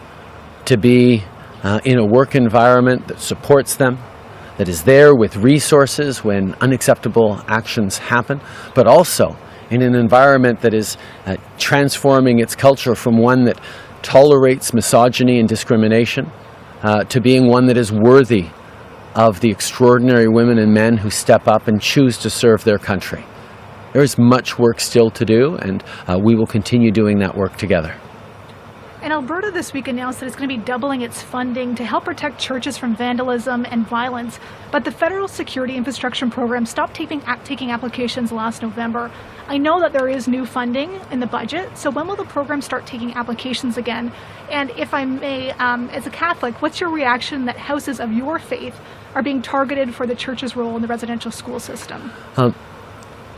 to 0.64 0.78
be 0.78 1.24
uh, 1.64 1.82
in 1.84 1.98
a 1.98 2.06
work 2.06 2.36
environment 2.36 3.08
that 3.10 3.20
supports 3.20 3.76
them, 3.76 3.98
that 4.58 4.70
is 4.70 4.84
there 4.84 5.14
with 5.16 5.36
resources 5.36 6.24
when 6.24 6.54
unacceptable 6.62 7.44
actions 7.48 7.98
happen, 7.98 8.40
but 8.74 8.88
also 8.88 9.36
in 9.70 9.82
an 9.82 9.96
environment 9.96 10.62
that 10.62 10.74
is 10.74 10.98
uh, 11.26 11.36
transforming 11.58 12.40
its 12.40 12.56
culture 12.56 12.96
from 12.96 13.18
one 13.18 13.44
that 13.44 13.60
tolerates 14.02 14.74
misogyny 14.74 15.40
and 15.40 15.50
discrimination 15.50 16.32
uh, 16.84 17.04
to 17.04 17.20
being 17.20 17.48
one 17.48 17.66
that 17.66 17.78
is 17.78 17.92
worthy 17.92 18.48
of 19.18 19.40
the 19.42 19.50
extraordinary 19.50 20.28
women 20.28 20.60
and 20.60 20.72
men 20.72 20.96
who 20.96 21.10
step 21.10 21.48
up 21.48 21.68
and 21.68 21.82
choose 21.82 22.20
to 22.20 22.30
serve 22.30 22.64
their 22.64 22.78
country. 22.78 23.26
There 23.92 24.04
is 24.04 24.18
much 24.18 24.60
work 24.60 24.80
still 24.80 25.10
to 25.10 25.26
do, 25.26 25.56
and 25.56 25.84
uh, 26.08 26.20
we 26.22 26.36
will 26.36 26.46
continue 26.46 26.92
doing 26.92 27.18
that 27.20 27.36
work 27.36 27.58
together. 27.58 27.96
And 29.00 29.14
Alberta 29.14 29.52
this 29.52 29.74
week 29.74 29.88
announced 29.88 30.20
that 30.20 30.26
it's 30.26 30.36
going 30.36 30.50
to 30.50 30.58
be 30.58 30.64
doubling 30.64 31.02
its 31.02 31.22
funding 31.22 31.76
to 31.76 31.86
help 31.86 32.06
protect 32.06 32.40
churches 32.40 32.80
from 32.80 32.96
vandalism 32.96 33.66
and 33.70 33.88
violence. 33.88 34.40
But 34.72 34.86
the 34.86 34.92
Federal 34.92 35.28
Security 35.28 35.76
Infrastructure 35.76 36.28
Program 36.28 36.66
stopped 36.66 36.96
taking, 36.96 37.22
taking 37.44 37.70
applications 37.70 38.32
last 38.32 38.64
November. 38.64 39.12
I 39.48 39.60
know 39.60 39.80
that 39.80 39.94
there 39.94 40.10
is 40.10 40.28
new 40.28 40.48
funding 40.48 41.00
in 41.12 41.20
the 41.20 41.28
budget, 41.28 41.78
so 41.78 41.92
when 41.92 42.08
will 42.08 42.16
the 42.16 42.26
program 42.26 42.60
start 42.62 42.88
taking 42.88 43.14
applications 43.14 43.78
again? 43.78 44.12
And 44.50 44.72
if 44.72 44.94
I 44.96 45.06
may, 45.06 45.52
um, 45.52 45.90
as 45.92 46.08
a 46.08 46.10
Catholic, 46.10 46.60
what's 46.62 46.82
your 46.82 46.90
reaction 46.90 47.46
that 47.46 47.56
houses 47.56 48.00
of 48.00 48.12
your 48.12 48.40
faith 48.40 48.76
are 49.14 49.22
being 49.22 49.44
targeted 49.44 49.94
for 49.94 50.08
the 50.08 50.16
church's 50.16 50.56
role 50.56 50.76
in 50.76 50.82
the 50.82 50.88
residential 50.88 51.32
school 51.32 51.60
system? 51.60 52.12
Um, 52.36 52.56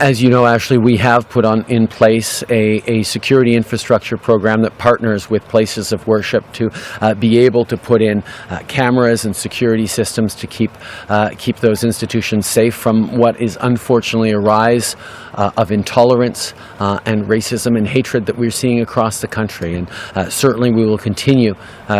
as 0.00 0.22
you 0.22 0.30
know, 0.30 0.46
Ashley, 0.46 0.78
we 0.78 0.96
have 0.96 1.28
put 1.28 1.44
on 1.44 1.62
in 1.68 1.86
place 1.86 2.42
a, 2.48 2.80
a 2.90 3.02
security 3.02 3.54
infrastructure 3.54 4.16
program 4.16 4.62
that 4.62 4.78
partners 4.78 5.28
with 5.28 5.44
places 5.44 5.92
of 5.92 6.06
worship 6.06 6.50
to 6.54 6.70
uh, 7.02 7.12
be 7.12 7.38
able 7.38 7.66
to 7.66 7.76
put 7.76 8.00
in 8.00 8.22
uh, 8.48 8.60
cameras 8.66 9.26
and 9.26 9.36
security 9.36 9.86
systems 9.86 10.34
to 10.36 10.46
keep 10.46 10.70
uh, 11.10 11.30
keep 11.36 11.56
those 11.56 11.84
institutions 11.84 12.46
safe 12.46 12.74
from 12.74 13.18
what 13.18 13.40
is 13.42 13.58
unfortunately 13.60 14.30
a 14.30 14.38
rise 14.38 14.96
uh, 15.34 15.50
of 15.58 15.70
intolerance 15.70 16.54
uh, 16.78 16.98
and 17.04 17.26
racism 17.26 17.76
and 17.76 17.86
hatred 17.86 18.24
that 18.24 18.38
we're 18.38 18.50
seeing 18.50 18.80
across 18.80 19.20
the 19.20 19.28
country. 19.28 19.74
And 19.74 19.90
uh, 20.14 20.30
certainly, 20.30 20.72
we 20.72 20.86
will 20.86 20.98
continue 20.98 21.54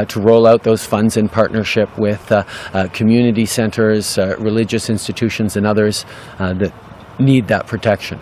to 0.08 0.20
roll 0.20 0.46
out 0.46 0.62
those 0.62 0.86
funds 0.86 1.16
in 1.16 1.28
partnership 1.28 1.88
with 1.98 2.32
community 2.92 3.44
centers, 3.44 4.16
religious 4.38 4.88
institutions, 4.88 5.56
and 5.56 5.66
others 5.66 6.06
that 6.38 6.72
need 7.20 7.48
that 7.48 7.66
protection. 7.66 8.18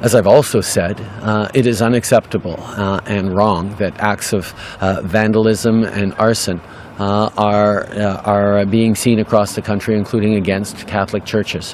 As 0.00 0.14
I've 0.14 0.26
also 0.26 0.60
said, 0.60 1.00
uh, 1.22 1.48
it 1.54 1.66
is 1.66 1.80
unacceptable 1.80 2.56
uh, 2.58 3.00
and 3.06 3.34
wrong 3.34 3.74
that 3.76 3.98
acts 4.00 4.32
of 4.32 4.52
uh, 4.80 5.00
vandalism 5.02 5.84
and 5.84 6.12
arson 6.14 6.60
uh, 6.98 7.30
are, 7.36 7.86
uh, 7.92 8.22
are 8.24 8.66
being 8.66 8.94
seen 8.94 9.20
across 9.20 9.54
the 9.54 9.62
country, 9.62 9.96
including 9.96 10.34
against 10.34 10.86
Catholic 10.86 11.24
churches. 11.24 11.72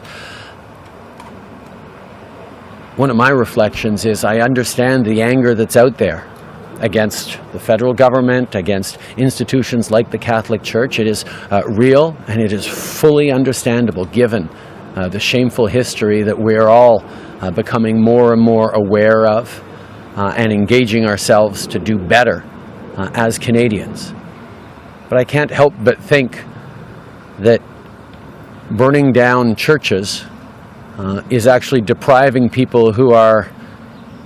One 2.96 3.10
of 3.10 3.16
my 3.16 3.30
reflections 3.30 4.04
is 4.04 4.24
I 4.24 4.40
understand 4.40 5.06
the 5.06 5.22
anger 5.22 5.54
that's 5.54 5.76
out 5.76 5.96
there 5.98 6.26
against 6.80 7.38
the 7.52 7.58
federal 7.58 7.94
government, 7.94 8.54
against 8.54 8.98
institutions 9.16 9.90
like 9.90 10.10
the 10.10 10.18
Catholic 10.18 10.62
Church. 10.62 10.98
It 10.98 11.06
is 11.06 11.24
uh, 11.50 11.62
real 11.66 12.16
and 12.26 12.40
it 12.40 12.52
is 12.52 12.66
fully 12.66 13.30
understandable 13.30 14.06
given 14.06 14.48
uh, 15.00 15.08
the 15.08 15.18
shameful 15.18 15.66
history 15.66 16.22
that 16.22 16.38
we're 16.38 16.68
all 16.68 17.02
uh, 17.40 17.50
becoming 17.50 17.98
more 17.98 18.34
and 18.34 18.42
more 18.42 18.70
aware 18.72 19.24
of 19.24 19.64
uh, 20.14 20.34
and 20.36 20.52
engaging 20.52 21.06
ourselves 21.06 21.66
to 21.66 21.78
do 21.78 21.96
better 21.96 22.44
uh, 22.98 23.10
as 23.14 23.38
Canadians. 23.38 24.12
But 25.08 25.18
I 25.18 25.24
can't 25.24 25.50
help 25.50 25.72
but 25.82 25.98
think 26.02 26.44
that 27.38 27.62
burning 28.72 29.10
down 29.12 29.56
churches 29.56 30.26
uh, 30.98 31.22
is 31.30 31.46
actually 31.46 31.80
depriving 31.80 32.50
people 32.50 32.92
who 32.92 33.14
are 33.14 33.50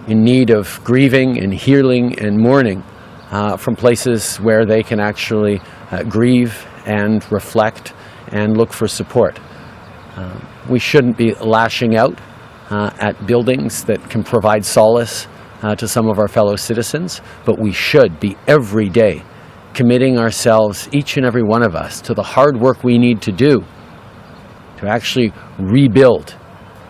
in 0.09 0.25
need 0.25 0.51
of 0.51 0.81
grieving 0.83 1.39
and 1.39 1.55
healing 1.55 2.19
and 2.19 2.37
mourning 2.37 2.83
uh, 3.31 3.57
from 3.57 3.77
places 3.77 4.39
where 4.39 4.67
they 4.67 4.83
can 4.83 4.99
actually 4.99 5.61
grieve 6.09 6.67
and 6.85 7.31
reflect 7.31 7.95
and 8.33 8.57
look 8.57 8.73
for 8.73 8.89
support. 8.89 9.39
Um, 10.17 10.49
we 10.69 10.79
shouldn't 10.79 11.17
be 11.17 11.35
lashing 11.35 11.97
out 11.97 12.19
uh, 12.71 12.91
at 12.99 13.27
buildings 13.27 13.85
that 13.85 14.09
can 14.11 14.25
provide 14.25 14.65
solace 14.65 15.27
uh, 15.63 15.75
to 15.75 15.89
some 15.89 16.09
of 16.09 16.19
our 16.19 16.29
fellow 16.29 16.57
citizens, 16.57 17.21
but 17.45 17.59
we 17.59 17.73
should 17.73 18.21
be 18.21 18.37
every 18.47 18.89
day 18.89 19.23
committing 19.73 20.19
ourselves, 20.19 20.89
each 20.93 21.17
and 21.17 21.27
every 21.27 21.43
one 21.43 21.63
of 21.63 21.75
us, 21.75 22.01
to 22.01 22.15
the 22.15 22.23
hard 22.23 22.59
work 22.59 22.85
we 22.85 22.97
need 22.97 23.21
to 23.23 23.33
do 23.33 23.65
to 24.79 24.89
actually 24.89 25.33
rebuild 25.59 26.37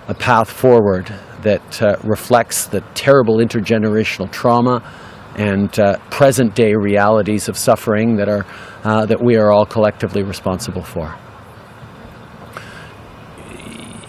a 0.08 0.14
path 0.14 0.50
forward 0.50 1.12
that 1.42 1.82
uh, 1.82 1.96
reflects 2.02 2.66
the 2.66 2.80
terrible 2.94 3.36
intergenerational 3.36 4.30
trauma 4.30 4.82
and 5.36 5.78
uh, 5.78 5.98
present 6.10 6.54
day 6.54 6.74
realities 6.74 7.48
of 7.48 7.56
suffering 7.56 8.16
that, 8.16 8.28
are, 8.28 8.46
uh, 8.84 9.04
that 9.06 9.22
we 9.22 9.36
are 9.36 9.50
all 9.50 9.66
collectively 9.66 10.22
responsible 10.22 10.82
for. 10.82 11.16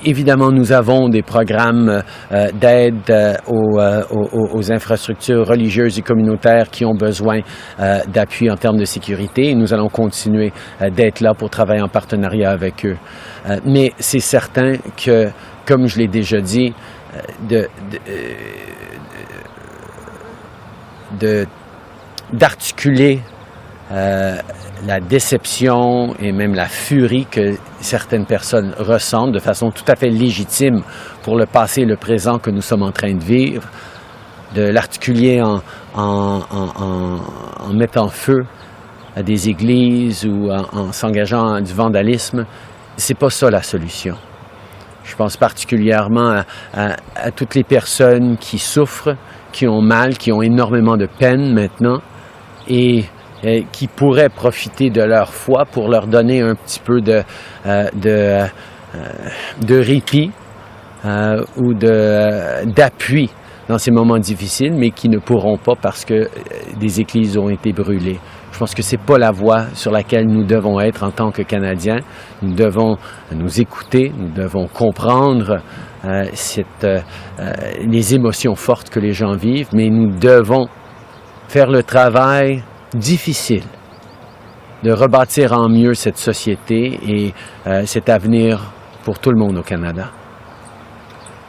Évidemment, 0.05 0.51
nous 0.51 0.71
avons 0.71 1.09
des 1.09 1.21
programmes 1.23 2.01
euh, 2.31 2.51
d'aide 2.51 3.09
euh, 3.09 3.33
euh, 3.49 4.03
aux, 4.11 4.71
infrastructures 4.71 5.45
religieuses 5.47 5.99
et 5.99 6.01
communautaires 6.01 6.69
qui 6.69 6.85
ont 6.85 6.95
besoin 6.95 7.41
d'appui 8.07 8.49
en 8.49 8.55
termes 8.55 8.77
de 8.77 8.85
sécurité 8.85 9.49
et 9.49 9.55
nous 9.55 9.73
allons 9.73 9.89
continuer 9.89 10.51
d'être 10.91 11.21
là 11.21 11.33
pour 11.33 11.49
travailler 11.49 11.81
en 11.81 11.87
partenariat 11.87 12.49
avec 12.49 12.85
eux. 12.85 12.97
mais 13.65 13.91
c'est 13.99 14.19
certain 14.19 14.73
que, 14.97 15.29
comme 15.65 15.87
je 15.87 15.99
l'ai 15.99 16.07
déjà 16.07 16.41
dit, 16.41 16.73
de, 17.47 17.67
d'articuler 22.33 23.19
la 23.91 24.99
déception 24.99 26.15
et 26.19 26.31
même 26.31 26.55
la 26.55 26.65
furie 26.65 27.27
que 27.29 27.55
certaines 27.79 28.25
personnes 28.25 28.73
ressentent 28.79 29.31
de 29.31 29.39
façon 29.39 29.71
tout 29.71 29.83
à 29.87 29.95
fait 29.95 30.09
légitime 30.09 30.81
pour 31.23 31.37
le 31.37 31.45
passé 31.45 31.81
et 31.81 31.85
le 31.85 31.95
présent 31.95 32.39
que 32.39 32.49
nous 32.49 32.61
sommes 32.61 32.83
en 32.83 32.91
train 32.91 33.13
de 33.13 33.23
vivre, 33.23 33.63
de 34.55 34.63
l'articuler 34.63 35.41
en, 35.41 35.61
en, 35.95 37.73
mettant 37.73 38.07
feu 38.09 38.45
à 39.15 39.23
des 39.23 39.49
églises 39.49 40.25
ou 40.25 40.51
en, 40.51 40.91
s'engageant 40.91 41.61
du 41.61 41.73
vandalisme, 41.73 42.45
c'est 42.97 43.17
pas 43.17 43.29
ça 43.29 43.49
la 43.49 43.61
solution. 43.61 44.15
Je 45.03 45.15
pense 45.15 45.37
particulièrement 45.37 46.41
à, 46.73 47.31
toutes 47.31 47.55
les 47.55 47.63
personnes 47.63 48.37
qui 48.37 48.57
souffrent, 48.57 49.15
qui 49.51 49.67
ont 49.67 49.81
mal, 49.81 50.17
qui 50.17 50.31
ont 50.31 50.41
énormément 50.41 50.97
de 50.97 51.05
peine 51.05 51.53
maintenant 51.53 52.01
et, 52.67 53.05
qui 53.71 53.87
pourraient 53.87 54.29
profiter 54.29 54.89
de 54.89 55.01
leur 55.01 55.33
foi 55.33 55.65
pour 55.65 55.87
leur 55.87 56.07
donner 56.07 56.41
un 56.41 56.55
petit 56.55 56.79
peu 56.79 57.01
de, 57.01 57.21
euh, 57.65 57.89
de, 57.93 58.09
euh, 58.09 58.47
de 59.61 59.75
répit 59.75 60.31
euh, 61.05 61.43
ou 61.57 61.73
d'appui 61.73 63.29
dans 63.67 63.77
ces 63.77 63.91
moments 63.91 64.19
difficiles, 64.19 64.73
mais 64.73 64.91
qui 64.91 65.09
ne 65.09 65.17
pourront 65.17 65.57
pas 65.57 65.75
parce 65.79 66.05
que 66.05 66.29
des 66.79 67.01
églises 67.01 67.37
ont 67.37 67.49
été 67.49 67.73
brûlées. 67.73 68.19
Je 68.51 68.59
pense 68.59 68.73
que 68.73 68.81
ce 68.81 68.95
n'est 68.95 69.01
pas 69.01 69.17
la 69.17 69.31
voie 69.31 69.65
sur 69.73 69.91
laquelle 69.91 70.27
nous 70.27 70.45
devons 70.45 70.79
être 70.79 71.03
en 71.03 71.11
tant 71.11 71.29
que 71.29 71.41
Canadiens. 71.41 71.99
Nous 72.41 72.53
devons 72.53 72.95
nous 73.33 73.59
écouter, 73.59 74.13
nous 74.17 74.29
devons 74.29 74.67
comprendre 74.67 75.57
euh, 76.05 76.25
euh, 76.83 76.99
euh, 77.39 77.53
les 77.85 78.15
émotions 78.15 78.55
fortes 78.55 78.89
que 78.89 78.99
les 78.99 79.11
gens 79.11 79.33
vivent, 79.35 79.69
mais 79.73 79.89
nous 79.89 80.11
devons 80.17 80.67
faire 81.47 81.69
le 81.69 81.83
travail 81.83 82.63
difficile 82.95 83.63
de 84.83 84.91
rebâtir 84.91 85.53
en 85.53 85.69
mieux 85.69 85.93
cette 85.93 86.17
société 86.17 86.99
et 87.07 87.33
cet 87.85 88.09
avenir 88.09 88.71
pour 89.03 89.19
tout 89.19 89.31
le 89.31 89.39
monde 89.39 89.57
au 89.57 89.63
Canada. 89.63 90.11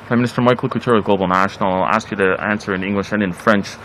Prime 0.07 0.21
Minister 0.21 0.41
Mike 0.41 0.63
Le 0.63 0.69
Couteur 0.69 0.95
of 0.97 1.05
Global 1.05 1.29
National, 1.29 1.69
I'll 1.69 1.95
ask 1.95 2.11
you 2.11 2.17
to 2.17 2.37
answer 2.41 2.75
in 2.75 2.83
English 2.83 3.13
and 3.13 3.23
in 3.23 3.33
French. 3.33 3.77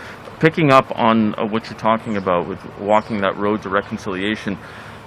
picking 0.42 0.72
up 0.72 0.90
on 0.98 1.32
uh, 1.38 1.46
what 1.46 1.70
you're 1.70 1.78
talking 1.78 2.16
about 2.16 2.48
with 2.48 2.58
walking 2.80 3.20
that 3.20 3.36
road 3.36 3.62
to 3.62 3.68
reconciliation, 3.68 4.58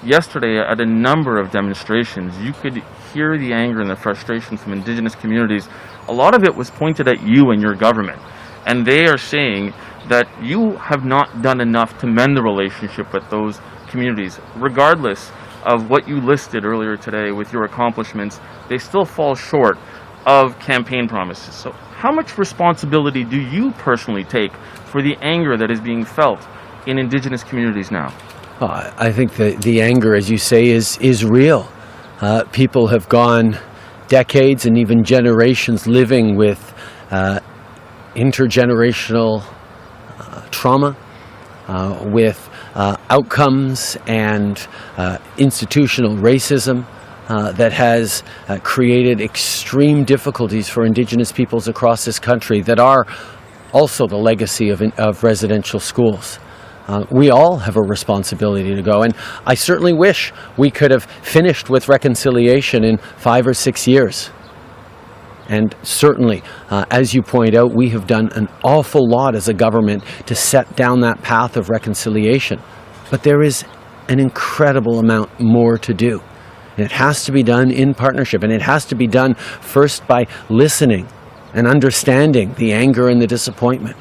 yesterday 0.01 0.57
at 0.57 0.79
a 0.79 0.85
number 0.85 1.37
of 1.37 1.51
demonstrations, 1.51 2.33
you 2.39 2.53
could 2.53 2.81
hear 3.13 3.37
the 3.37 3.51
anger 3.51 3.81
and 3.81 3.89
the 3.89 3.97
frustration 3.97 4.55
from 4.55 4.71
indigenous 4.71 5.13
communities. 5.13 5.67
A 6.07 6.13
lot 6.13 6.33
of 6.33 6.45
it 6.45 6.55
was 6.55 6.71
pointed 6.71 7.09
at 7.09 7.21
you 7.21 7.51
and 7.51 7.61
your 7.61 7.75
government. 7.75 8.17
And 8.65 8.87
they 8.87 9.07
are 9.07 9.17
saying 9.17 9.73
that 10.09 10.27
you 10.41 10.71
have 10.77 11.05
not 11.05 11.41
done 11.41 11.61
enough 11.61 11.97
to 11.99 12.07
mend 12.07 12.37
the 12.37 12.41
relationship 12.41 13.11
with 13.13 13.27
those 13.29 13.59
communities. 13.87 14.39
Regardless 14.55 15.31
of 15.63 15.89
what 15.89 16.07
you 16.07 16.21
listed 16.21 16.63
earlier 16.63 16.95
today 16.95 17.31
with 17.31 17.51
your 17.51 17.63
accomplishments, 17.65 18.39
they 18.69 18.77
still 18.77 19.05
fall 19.05 19.35
short 19.35 19.77
of 20.25 20.57
campaign 20.59 21.07
promises. 21.07 21.53
So, 21.53 21.71
how 21.71 22.11
much 22.11 22.37
responsibility 22.37 23.23
do 23.23 23.39
you 23.39 23.71
personally 23.71 24.23
take 24.23 24.53
for 24.85 25.01
the 25.01 25.15
anger 25.21 25.57
that 25.57 25.71
is 25.71 25.79
being 25.79 26.03
felt 26.05 26.45
in 26.85 26.99
indigenous 26.99 27.43
communities 27.43 27.89
now? 27.89 28.13
Oh, 28.61 28.93
I 28.97 29.11
think 29.11 29.33
the, 29.33 29.55
the 29.55 29.81
anger, 29.81 30.15
as 30.15 30.29
you 30.29 30.37
say, 30.37 30.67
is, 30.67 30.97
is 30.99 31.25
real. 31.25 31.67
Uh, 32.21 32.43
people 32.51 32.87
have 32.87 33.09
gone 33.09 33.57
decades 34.07 34.65
and 34.65 34.77
even 34.77 35.03
generations 35.03 35.87
living 35.87 36.35
with 36.35 36.73
uh, 37.11 37.39
intergenerational 38.15 39.41
uh, 39.41 39.54
trauma, 40.55 40.95
uh, 41.67 41.99
with 42.05 42.49
uh, 42.75 42.95
outcomes 43.09 43.97
and 44.07 44.67
uh, 44.97 45.17
institutional 45.37 46.15
racism. 46.15 46.85
that 47.27 47.73
has 47.73 48.23
created 48.61 49.19
extreme 49.19 50.03
difficulties 50.03 50.69
for 50.69 50.85
Indigenous 50.85 51.31
peoples 51.31 51.67
across 51.67 52.05
this 52.05 52.19
country 52.19 52.61
that 52.61 52.79
are 52.79 53.05
also 53.73 54.07
the 54.07 54.17
legacy 54.17 54.69
of, 54.69 54.81
of 54.97 55.23
residential 55.23 55.79
schools. 55.79 56.39
Uh, 56.87 57.03
we 57.09 57.31
all 57.31 57.57
have 57.57 57.77
a 57.77 57.81
responsibility 57.81 58.75
to 58.75 58.81
go. 58.81 59.01
And 59.01 59.15
I 59.45 59.55
certainly 59.55 59.93
wish 59.93 60.31
we 60.55 60.69
could 60.69 60.91
have 60.91 61.05
finished 61.23 61.69
with 61.69 61.89
reconciliation 61.89 62.83
in 62.83 62.97
five 63.17 63.47
or 63.47 63.53
six 63.53 63.87
years. 63.87 64.29
And 65.47 65.75
certainly, 65.83 66.43
uh, 66.69 66.85
as 66.89 67.13
you 67.13 67.21
point 67.21 67.55
out, 67.55 67.73
we 67.73 67.89
have 67.89 68.07
done 68.07 68.29
an 68.33 68.47
awful 68.63 69.07
lot 69.07 69.35
as 69.35 69.47
a 69.47 69.53
government 69.53 70.03
to 70.25 70.35
set 70.35 70.75
down 70.75 71.01
that 71.01 71.21
path 71.21 71.55
of 71.55 71.69
reconciliation. 71.69 72.59
But 73.11 73.23
there 73.23 73.43
is 73.43 73.63
an 74.07 74.19
incredible 74.19 74.99
amount 74.99 75.39
more 75.39 75.77
to 75.77 75.93
do. 75.93 76.21
And 76.77 76.85
it 76.85 76.91
has 76.91 77.23
to 77.25 77.31
be 77.31 77.43
done 77.43 77.71
in 77.71 77.93
partnership, 77.93 78.43
and 78.43 78.51
it 78.51 78.61
has 78.61 78.85
to 78.85 78.95
be 78.95 79.07
done 79.07 79.35
first 79.35 80.05
by 80.07 80.27
listening 80.49 81.07
and 81.53 81.67
understanding 81.67 82.53
the 82.55 82.73
anger 82.73 83.07
and 83.07 83.21
the 83.21 83.27
disappointment. 83.27 83.95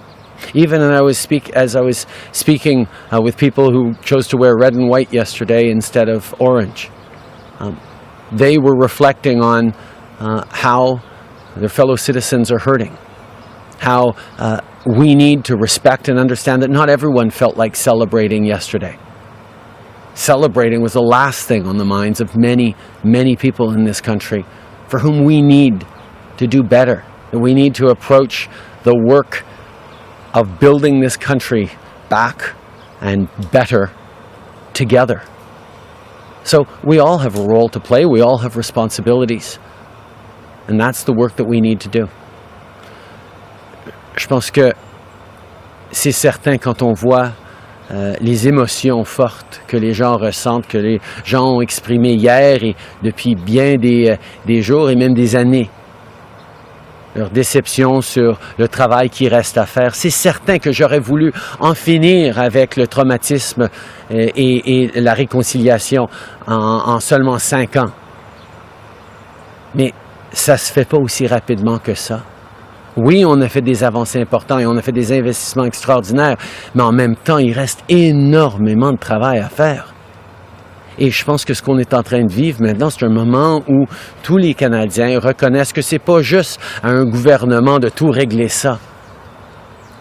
Even 0.54 0.80
as 0.80 0.90
I 0.90 1.00
was, 1.00 1.16
speak, 1.16 1.50
as 1.50 1.76
I 1.76 1.80
was 1.80 2.07
speaking 2.33 2.88
uh, 3.12 3.20
with 3.22 3.37
people 3.37 3.70
who 3.70 3.94
chose 4.02 4.26
to 4.28 4.37
wear 4.37 4.57
red 4.57 4.74
and 4.74 4.88
white 4.88 5.12
yesterday 5.12 5.70
instead 5.70 6.09
of 6.09 6.35
orange, 6.40 6.90
um, 7.61 7.80
they 8.33 8.59
were 8.59 8.76
reflecting 8.76 9.40
on 9.40 9.72
uh, 10.18 10.44
how 10.50 11.00
their 11.56 11.68
fellow 11.68 11.96
citizens 11.96 12.50
are 12.50 12.58
hurting, 12.58 12.96
how 13.78 14.14
uh, 14.38 14.60
we 14.86 15.14
need 15.14 15.44
to 15.46 15.56
respect 15.56 16.08
and 16.08 16.18
understand 16.18 16.62
that 16.62 16.70
not 16.70 16.88
everyone 16.88 17.30
felt 17.30 17.56
like 17.56 17.76
celebrating 17.76 18.44
yesterday. 18.44 18.98
Celebrating 20.14 20.80
was 20.80 20.92
the 20.92 21.02
last 21.02 21.46
thing 21.46 21.66
on 21.66 21.76
the 21.76 21.84
minds 21.84 22.20
of 22.20 22.36
many, 22.36 22.76
many 23.02 23.36
people 23.36 23.72
in 23.72 23.84
this 23.84 24.00
country 24.00 24.44
for 24.88 24.98
whom 24.98 25.24
we 25.24 25.42
need 25.42 25.84
to 26.36 26.46
do 26.46 26.62
better 26.62 27.04
that 27.30 27.38
we 27.38 27.54
need 27.54 27.74
to 27.74 27.88
approach 27.88 28.48
the 28.84 28.94
work 28.96 29.44
of 30.34 30.60
building 30.60 31.00
this 31.00 31.16
country 31.16 31.70
back 32.08 32.54
and 33.00 33.28
better 33.50 33.90
together. 34.72 35.22
So 36.44 36.66
we 36.84 36.98
all 36.98 37.18
have 37.18 37.36
a 37.36 37.42
role 37.42 37.68
to 37.70 37.80
play, 37.80 38.04
we 38.04 38.20
all 38.20 38.38
have 38.38 38.56
responsibilities. 38.56 39.58
And 40.68 40.79
that's 40.79 41.05
the 41.05 41.12
work 41.12 41.37
that 41.37 41.44
we 41.46 41.61
need 41.61 41.81
to 41.81 41.88
do. 41.88 42.09
Je 44.16 44.27
pense 44.27 44.50
que 44.50 44.72
c'est 45.90 46.12
certain 46.12 46.57
quand 46.59 46.83
on 46.83 46.92
voit 46.92 47.33
euh, 47.90 48.14
les 48.20 48.48
émotions 48.48 49.05
fortes 49.05 49.61
que 49.66 49.77
les 49.77 49.92
gens 49.92 50.16
ressentent, 50.16 50.66
que 50.66 50.79
les 50.79 51.00
gens 51.24 51.57
ont 51.57 51.61
exprimées 51.61 52.14
hier 52.14 52.62
et 52.62 52.77
depuis 53.03 53.35
bien 53.35 53.77
des, 53.77 54.11
euh, 54.11 54.16
des 54.46 54.62
jours 54.62 54.88
et 54.90 54.96
même 54.96 55.14
des 55.14 55.37
années 55.37 55.68
leur 57.14 57.31
déception 57.31 58.00
sur 58.00 58.38
le 58.59 58.68
travail 58.68 59.09
qui 59.09 59.29
reste 59.29 59.57
à 59.59 59.66
faire. 59.66 59.94
C'est 59.94 60.11
certain 60.11 60.59
que 60.59 60.72
j'aurais 60.72 60.98
voulu 60.98 61.33
en 61.61 61.74
finir 61.74 62.38
avec 62.38 62.77
le 62.77 62.87
traumatisme 62.87 63.68
euh, 64.11 64.29
et, 64.35 64.90
la 64.96 65.14
réconciliation 65.14 66.09
en, 66.46 67.00
seulement 67.00 67.38
cinq 67.38 67.77
ans. 67.77 67.90
Mais 69.74 69.92
ça 70.34 70.56
se 70.56 70.72
fait 70.72 70.84
pas 70.84 70.98
aussi 70.98 71.26
rapidement 71.26 71.78
que 71.78 71.94
ça. 71.94 72.20
Oui, 72.96 73.24
on 73.26 73.40
a 73.40 73.48
fait 73.48 73.60
des 73.60 73.82
avancées 73.82 74.20
importantes 74.20 74.60
et 74.60 74.66
on 74.66 74.76
a 74.76 74.82
fait 74.82 74.92
des 74.92 75.12
investissements 75.12 75.64
extraordinaires, 75.64 76.36
mais 76.74 76.82
en 76.82 76.92
même 76.92 77.16
temps, 77.16 77.38
il 77.38 77.52
reste 77.52 77.82
énormément 77.88 78.92
de 78.92 78.98
travail 78.98 79.38
à 79.38 79.48
faire. 79.48 79.92
Et 80.98 81.10
je 81.10 81.24
pense 81.24 81.44
que 81.44 81.54
ce 81.54 81.62
qu'on 81.62 81.78
est 81.78 81.92
en 81.92 82.04
train 82.04 82.22
de 82.24 82.32
vivre 82.32 82.62
maintenant, 82.62 82.90
c'est 82.90 83.04
un 83.04 83.12
moment 83.12 83.62
où 83.68 83.86
tous 84.22 84.36
les 84.36 84.54
Canadiens 84.54 85.18
reconnaissent 85.18 85.72
que 85.72 85.82
c'est 85.82 85.98
pas 85.98 86.22
juste 86.22 86.60
à 86.84 86.88
un 86.88 87.04
gouvernement 87.04 87.80
de 87.80 87.88
tout 87.88 88.10
régler 88.10 88.48
ça. 88.48 88.78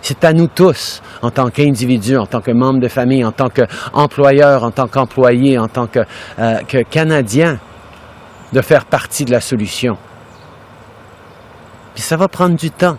C'est 0.01 0.23
à 0.23 0.33
nous 0.33 0.47
tous, 0.47 1.01
en 1.21 1.31
tant 1.31 1.49
qu'individus, 1.49 2.17
en 2.17 2.27
tant 2.27 2.41
que 2.41 2.51
membres 2.51 2.81
de 2.81 2.89
famille, 2.89 3.23
en 3.23 3.31
tant 3.31 3.49
qu'employeurs, 3.49 4.63
en 4.63 4.71
tant 4.71 4.87
qu'employés, 4.87 5.57
en 5.57 5.67
tant 5.67 5.87
que, 5.87 6.01
euh, 6.39 6.57
que 6.67 6.83
Canadiens, 6.83 7.57
de 8.51 8.61
faire 8.61 8.85
partie 8.85 9.25
de 9.25 9.31
la 9.31 9.41
solution. 9.41 9.97
Puis 11.93 12.03
ça 12.03 12.17
va 12.17 12.27
prendre 12.27 12.55
du 12.55 12.71
temps. 12.71 12.97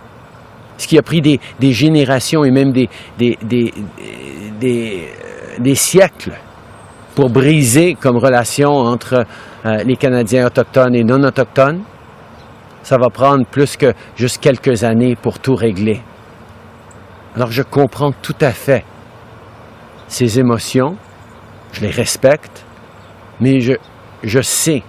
Ce 0.77 0.89
qui 0.89 0.99
a 0.99 1.03
pris 1.03 1.21
des, 1.21 1.39
générations 1.73 2.45
et 2.45 2.51
même 2.51 2.73
des, 2.73 2.89
des 5.59 5.75
siècles 5.75 6.33
pour 7.15 7.31
briser 7.31 7.95
comme 7.95 8.17
relation 8.17 8.71
entre 8.71 9.25
euh, 9.67 9.77
les 9.85 9.97
Canadiens 9.97 10.47
autochtones 10.47 10.95
et 10.95 11.05
non 11.05 11.23
autochtones, 11.23 11.83
ça 12.83 12.99
va 12.99 13.09
prendre 13.09 13.47
plus 13.47 13.77
que 13.77 13.95
juste 14.17 14.43
quelques 14.43 14.85
années 14.85 15.17
pour 15.17 15.39
tout 15.39 15.55
régler. 15.55 16.03
Alors 17.37 17.51
je 17.51 17.63
comprends 17.63 18.13
tout 18.13 18.37
à 18.41 18.51
fait 18.51 18.85
ces 20.09 20.39
émotions, 20.39 20.97
je 21.73 21.81
les 21.81 21.91
respecte, 21.91 22.65
mais 23.41 23.61
je, 23.61 23.73
je 24.23 24.41
sais, 24.41 24.83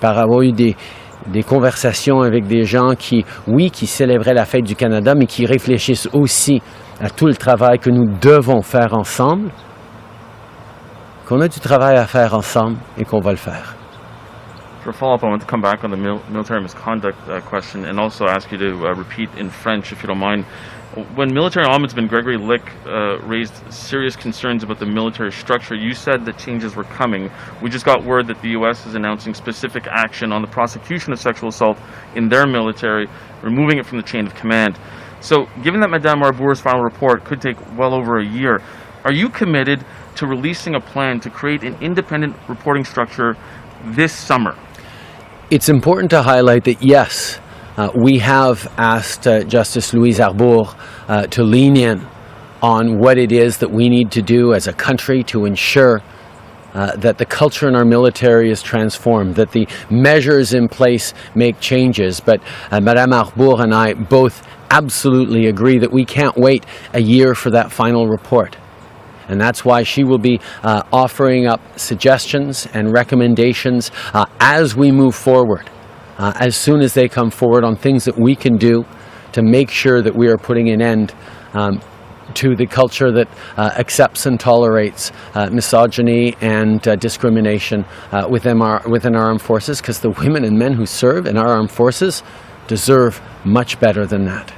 par 0.00 0.18
avoir 0.18 0.42
eu 0.42 0.52
des, 0.52 0.76
des 1.26 1.42
conversations 1.42 2.20
avec 2.20 2.46
des 2.46 2.64
gens 2.64 2.94
qui, 2.98 3.24
oui, 3.46 3.70
qui 3.70 3.86
célébraient 3.86 4.34
la 4.34 4.44
fête 4.44 4.64
du 4.64 4.76
Canada, 4.76 5.14
mais 5.14 5.26
qui 5.26 5.46
réfléchissent 5.46 6.08
aussi 6.12 6.62
à 7.00 7.10
tout 7.10 7.26
le 7.26 7.34
travail 7.34 7.78
que 7.78 7.90
nous 7.90 8.06
devons 8.20 8.62
faire 8.62 8.94
ensemble, 8.94 9.50
qu'on 11.28 11.40
a 11.40 11.48
du 11.48 11.60
travail 11.60 11.96
à 11.96 12.06
faire 12.06 12.34
ensemble 12.34 12.76
et 12.98 13.04
qu'on 13.04 13.20
va 13.20 13.30
le 13.30 13.36
faire. 13.36 13.74
For 14.82 14.92
follow-up, 14.92 15.22
I 15.22 15.26
want 15.26 15.38
to 15.38 15.46
come 15.46 15.60
back 15.60 15.84
on 15.84 15.90
the 15.90 15.96
mil 15.96 16.20
military 16.28 16.60
misconduct 16.60 17.16
uh, 17.28 17.40
question 17.48 17.84
and 17.84 18.00
also 18.00 18.26
ask 18.26 18.50
you 18.50 18.58
to 18.58 18.84
uh, 18.84 18.92
repeat 18.96 19.30
in 19.38 19.48
French, 19.48 19.92
if 19.92 20.02
you 20.02 20.08
don't 20.08 20.18
mind, 20.18 20.44
When 21.14 21.32
military 21.32 21.64
ombudsman 21.64 22.06
Gregory 22.06 22.36
Lick 22.36 22.70
uh, 22.84 23.18
raised 23.20 23.54
serious 23.72 24.14
concerns 24.14 24.62
about 24.62 24.78
the 24.78 24.84
military 24.84 25.32
structure, 25.32 25.74
you 25.74 25.94
said 25.94 26.26
that 26.26 26.36
changes 26.36 26.76
were 26.76 26.84
coming. 26.84 27.30
We 27.62 27.70
just 27.70 27.86
got 27.86 28.04
word 28.04 28.26
that 28.26 28.42
the 28.42 28.50
U.S. 28.50 28.84
is 28.84 28.94
announcing 28.94 29.32
specific 29.32 29.86
action 29.86 30.32
on 30.32 30.42
the 30.42 30.48
prosecution 30.48 31.14
of 31.14 31.18
sexual 31.18 31.48
assault 31.48 31.78
in 32.14 32.28
their 32.28 32.46
military, 32.46 33.08
removing 33.40 33.78
it 33.78 33.86
from 33.86 33.96
the 33.96 34.04
chain 34.04 34.26
of 34.26 34.34
command. 34.34 34.78
So, 35.20 35.46
given 35.62 35.80
that 35.80 35.88
Madame 35.88 36.22
Arbour's 36.22 36.60
final 36.60 36.82
report 36.82 37.24
could 37.24 37.40
take 37.40 37.56
well 37.78 37.94
over 37.94 38.18
a 38.18 38.24
year, 38.24 38.60
are 39.04 39.12
you 39.12 39.30
committed 39.30 39.86
to 40.16 40.26
releasing 40.26 40.74
a 40.74 40.80
plan 40.80 41.20
to 41.20 41.30
create 41.30 41.62
an 41.64 41.74
independent 41.80 42.36
reporting 42.48 42.84
structure 42.84 43.34
this 43.82 44.12
summer? 44.12 44.58
It's 45.50 45.70
important 45.70 46.10
to 46.10 46.22
highlight 46.22 46.64
that 46.64 46.82
yes, 46.82 47.40
we 47.94 48.18
have 48.18 48.72
asked 48.76 49.26
uh, 49.26 49.44
Justice 49.44 49.94
Louise 49.94 50.20
Arbour 50.20 50.64
uh, 51.08 51.26
to 51.28 51.42
lean 51.42 51.76
in 51.76 52.06
on 52.62 52.98
what 52.98 53.18
it 53.18 53.32
is 53.32 53.58
that 53.58 53.70
we 53.70 53.88
need 53.88 54.10
to 54.12 54.22
do 54.22 54.54
as 54.54 54.68
a 54.68 54.72
country 54.72 55.22
to 55.24 55.46
ensure 55.46 56.02
uh, 56.74 56.96
that 56.96 57.18
the 57.18 57.26
culture 57.26 57.68
in 57.68 57.74
our 57.74 57.84
military 57.84 58.50
is 58.50 58.62
transformed, 58.62 59.34
that 59.34 59.50
the 59.52 59.68
measures 59.90 60.54
in 60.54 60.68
place 60.68 61.12
make 61.34 61.60
changes. 61.60 62.20
But 62.20 62.40
uh, 62.70 62.80
Madame 62.80 63.12
Arbour 63.12 63.62
and 63.62 63.74
I 63.74 63.94
both 63.94 64.46
absolutely 64.70 65.46
agree 65.48 65.78
that 65.78 65.92
we 65.92 66.04
can't 66.04 66.36
wait 66.36 66.64
a 66.94 67.00
year 67.00 67.34
for 67.34 67.50
that 67.50 67.70
final 67.70 68.08
report. 68.08 68.56
And 69.28 69.40
that's 69.40 69.64
why 69.64 69.82
she 69.82 70.04
will 70.04 70.18
be 70.18 70.40
uh, 70.62 70.82
offering 70.92 71.46
up 71.46 71.60
suggestions 71.78 72.66
and 72.72 72.92
recommendations 72.92 73.90
uh, 74.14 74.26
as 74.40 74.74
we 74.74 74.90
move 74.90 75.14
forward, 75.14 75.70
uh, 76.22 76.32
as 76.36 76.54
soon 76.56 76.80
as 76.80 76.94
they 76.94 77.08
come 77.08 77.30
forward 77.30 77.64
on 77.64 77.74
things 77.74 78.04
that 78.04 78.16
we 78.16 78.36
can 78.36 78.56
do 78.56 78.84
to 79.32 79.42
make 79.42 79.70
sure 79.70 80.00
that 80.00 80.14
we 80.14 80.28
are 80.28 80.38
putting 80.38 80.70
an 80.70 80.80
end 80.80 81.12
um, 81.52 81.80
to 82.34 82.54
the 82.54 82.66
culture 82.66 83.10
that 83.10 83.28
uh, 83.56 83.70
accepts 83.76 84.24
and 84.24 84.38
tolerates 84.38 85.10
uh, 85.34 85.50
misogyny 85.50 86.36
and 86.40 86.86
uh, 86.86 86.94
discrimination 86.96 87.84
uh, 88.12 88.26
within, 88.30 88.62
our, 88.62 88.80
within 88.88 89.16
our 89.16 89.26
armed 89.26 89.42
forces, 89.42 89.80
because 89.80 90.00
the 90.00 90.10
women 90.10 90.44
and 90.44 90.56
men 90.56 90.74
who 90.74 90.86
serve 90.86 91.26
in 91.26 91.36
our 91.36 91.48
armed 91.48 91.70
forces 91.70 92.22
deserve 92.68 93.20
much 93.44 93.80
better 93.80 94.06
than 94.06 94.24
that. 94.24 94.52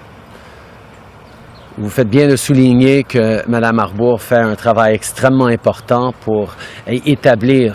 Vous 1.76 1.90
faites 1.90 2.08
bien 2.08 2.28
de 2.28 2.36
souligner 2.36 3.02
que 3.02 3.42
Mme 3.48 3.80
Arbour 3.80 4.20
fait 4.20 4.38
un 4.38 4.54
travail 4.54 4.94
extrêmement 4.94 5.48
important 5.48 6.12
pour 6.20 6.54
établir 6.86 7.74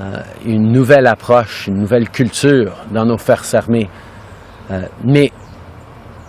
euh, 0.00 0.18
une 0.44 0.72
nouvelle 0.72 1.06
approche, 1.06 1.68
une 1.68 1.78
nouvelle 1.78 2.08
culture 2.08 2.72
dans 2.90 3.04
nos 3.04 3.18
forces 3.18 3.54
armées. 3.54 3.88
Euh, 4.70 4.82
mais 5.04 5.30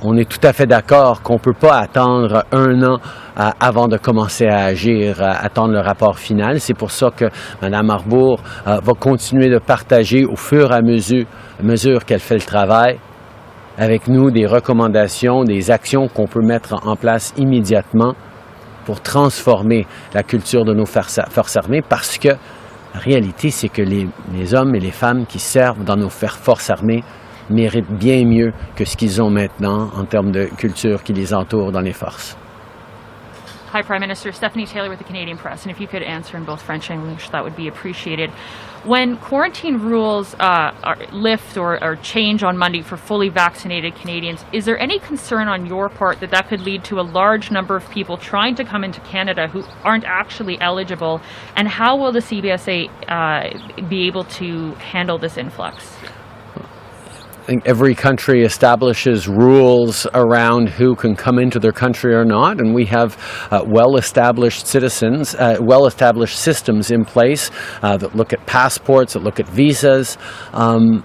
on 0.03 0.15
est 0.17 0.29
tout 0.29 0.45
à 0.45 0.53
fait 0.53 0.67
d'accord 0.67 1.23
qu'on 1.23 1.33
ne 1.33 1.39
peut 1.39 1.53
pas 1.59 1.79
attendre 1.79 2.45
un 2.51 2.83
an 2.83 2.99
euh, 3.39 3.49
avant 3.59 3.87
de 3.87 3.97
commencer 3.97 4.45
à 4.45 4.65
agir, 4.65 5.19
attendre 5.19 5.73
le 5.73 5.79
rapport 5.79 6.19
final. 6.19 6.59
C'est 6.59 6.75
pour 6.75 6.91
ça 6.91 7.09
que 7.09 7.25
Mme 7.63 7.89
Arbour 7.89 8.39
va 8.65 8.93
continuer 8.99 9.49
de 9.49 9.57
partager 9.57 10.25
au 10.25 10.35
fur 10.35 10.71
et 10.71 10.75
à 10.75 10.81
mesure, 10.81 11.25
à 11.59 11.63
mesure 11.63 12.05
qu'elle 12.05 12.19
fait 12.19 12.35
le 12.35 12.41
travail 12.41 12.99
avec 13.77 14.07
nous 14.07 14.29
des 14.29 14.45
recommandations, 14.45 15.43
des 15.43 15.71
actions 15.71 16.07
qu'on 16.07 16.27
peut 16.27 16.41
mettre 16.41 16.75
en 16.87 16.95
place 16.95 17.33
immédiatement 17.37 18.13
pour 18.85 19.01
transformer 19.01 19.87
la 20.13 20.23
culture 20.23 20.63
de 20.63 20.73
nos 20.73 20.85
forces 20.85 21.57
armées 21.57 21.81
parce 21.81 22.17
que 22.17 22.29
la 22.95 23.01
réalité, 23.01 23.51
c'est 23.51 23.67
que 23.67 23.81
les, 23.81 24.07
hommes 24.53 24.73
et 24.73 24.79
les 24.79 24.91
femmes 24.91 25.25
qui 25.25 25.37
servent 25.37 25.83
dans 25.83 25.97
nos 25.97 26.07
forces 26.07 26.69
armées 26.69 27.03
méritent 27.49 27.91
bien 27.91 28.23
mieux 28.23 28.53
que 28.77 28.85
ce 28.85 28.95
qu'ils 28.95 29.21
ont 29.21 29.29
maintenant 29.29 29.89
en 29.97 30.05
termes 30.05 30.31
de 30.31 30.45
culture 30.45 31.03
qui 31.03 31.11
les 31.11 31.33
entoure 31.33 31.73
dans 31.73 31.81
les 31.81 31.91
forces. 31.91 32.37
Hi, 33.75 33.81
Prime 33.81 33.99
Minister. 33.99 34.31
Stephanie 34.31 34.65
Taylor 34.65 34.87
with 34.87 34.99
the 34.99 35.03
Canadian 35.03 35.37
Press. 35.37 35.63
And 35.63 35.69
if 35.69 35.81
you 35.81 35.87
could 35.87 36.01
answer 36.01 36.37
in 36.37 36.45
both 36.45 36.61
French 36.61 36.89
and 36.89 37.01
English, 37.01 37.27
that 37.31 37.43
would 37.43 37.57
be 37.57 37.67
appreciated. 37.67 38.29
When 38.85 39.17
quarantine 39.17 39.79
rules 39.79 40.33
uh, 40.35 40.71
are, 40.81 40.97
lift 41.11 41.57
or, 41.57 41.83
or, 41.83 41.97
change 41.97 42.41
on 42.41 42.57
Monday 42.57 42.81
for 42.81 42.95
fully 42.95 43.27
vaccinated 43.27 43.93
Canadians, 43.95 44.45
is 44.53 44.63
there 44.63 44.79
any 44.79 44.97
concern 44.97 45.49
on 45.49 45.65
your 45.65 45.89
part 45.89 46.21
that 46.21 46.31
that 46.31 46.47
could 46.47 46.61
lead 46.61 46.85
to 46.85 47.01
a 47.01 47.03
large 47.03 47.51
number 47.51 47.75
of 47.75 47.89
people 47.89 48.15
trying 48.15 48.55
to 48.55 48.63
come 48.63 48.85
into 48.85 49.01
Canada 49.01 49.49
who 49.49 49.61
aren't 49.83 50.05
actually 50.05 50.57
eligible? 50.61 51.19
And 51.57 51.67
how 51.67 51.97
will 51.97 52.13
the 52.13 52.21
CBSA 52.21 52.89
uh, 53.09 53.89
be 53.89 54.07
able 54.07 54.23
to 54.39 54.71
handle 54.75 55.17
this 55.17 55.35
influx? 55.35 55.97
I 57.45 57.47
think 57.47 57.67
every 57.67 57.93
country 57.93 58.43
establishes 58.43 59.27
rules 59.27 60.07
around 60.15 60.67
who 60.67 60.95
can 60.95 61.15
come 61.15 61.37
into 61.37 61.59
their 61.59 61.71
country 61.71 62.15
or 62.15 62.25
not, 62.25 62.59
and 62.59 62.73
we 62.73 62.85
have 62.85 63.19
uh, 63.51 63.63
well-established 63.67 64.65
citizens, 64.65 65.35
uh, 65.35 65.57
well-established 65.61 66.39
systems 66.39 66.89
in 66.89 67.05
place 67.05 67.51
uh, 67.83 67.97
that 67.97 68.15
look 68.15 68.33
at 68.33 68.43
passports, 68.47 69.13
that 69.13 69.21
look 69.21 69.39
at 69.39 69.47
visas. 69.47 70.17
Um, 70.53 71.03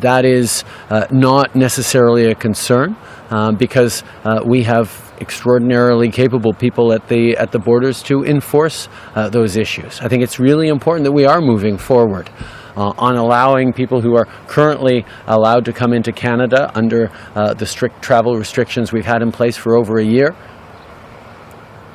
that 0.00 0.24
is 0.24 0.64
uh, 0.90 1.06
not 1.12 1.54
necessarily 1.54 2.32
a 2.32 2.34
concern 2.34 2.96
uh, 3.30 3.52
because 3.52 4.02
uh, 4.24 4.40
we 4.44 4.64
have 4.64 5.14
extraordinarily 5.20 6.10
capable 6.10 6.52
people 6.52 6.92
at 6.92 7.06
the 7.06 7.36
at 7.36 7.52
the 7.52 7.60
borders 7.60 8.02
to 8.02 8.24
enforce 8.24 8.88
those 9.14 9.56
issues. 9.56 10.00
I 10.00 10.08
think 10.08 10.24
it's 10.24 10.40
really 10.40 10.66
important 10.66 11.04
that 11.04 11.12
we 11.12 11.26
are 11.26 11.40
moving 11.40 11.78
forward 11.78 12.28
uh, 12.76 12.92
on 12.98 13.16
allowing 13.16 13.72
people 13.72 14.00
who 14.00 14.16
are 14.16 14.26
currently 14.46 15.04
allowed 15.26 15.64
to 15.64 15.72
come 15.72 15.92
into 15.92 16.12
Canada 16.12 16.70
under 16.74 17.10
uh, 17.34 17.54
the 17.54 17.66
strict 17.66 18.02
travel 18.02 18.36
restrictions 18.36 18.92
we've 18.92 19.06
had 19.06 19.22
in 19.22 19.32
place 19.32 19.56
for 19.56 19.76
over 19.76 19.98
a 19.98 20.04
year 20.04 20.34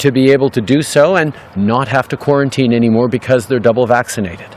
to 0.01 0.11
be 0.11 0.31
able 0.31 0.49
to 0.49 0.61
do 0.61 0.81
so 0.81 1.15
and 1.15 1.35
not 1.55 1.87
have 1.87 2.07
to 2.07 2.17
quarantine 2.17 2.73
anymore 2.73 3.07
because 3.07 3.45
they're 3.45 3.59
double 3.59 3.85
vaccinated. 3.85 4.49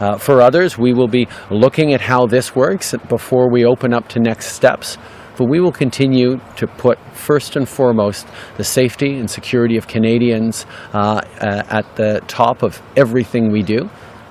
Uh, 0.00 0.16
for 0.16 0.40
others, 0.40 0.76
we 0.76 0.92
will 0.92 1.06
be 1.06 1.28
looking 1.50 1.92
at 1.92 2.00
how 2.00 2.26
this 2.26 2.56
works 2.56 2.94
before 3.08 3.48
we 3.50 3.64
open 3.64 3.94
up 3.94 4.08
to 4.08 4.18
next 4.18 4.52
steps. 4.52 4.98
But 5.36 5.48
we 5.48 5.60
will 5.60 5.72
continue 5.72 6.40
to 6.56 6.66
put 6.66 6.98
first 7.14 7.54
and 7.54 7.68
foremost 7.68 8.26
the 8.56 8.64
safety 8.64 9.18
and 9.18 9.30
security 9.30 9.76
of 9.76 9.86
Canadians 9.86 10.66
uh, 10.92 11.20
uh, 11.40 11.62
at 11.70 11.96
the 11.96 12.20
top 12.26 12.62
of 12.62 12.82
everything 12.96 13.52
we 13.52 13.62
do. 13.62 13.88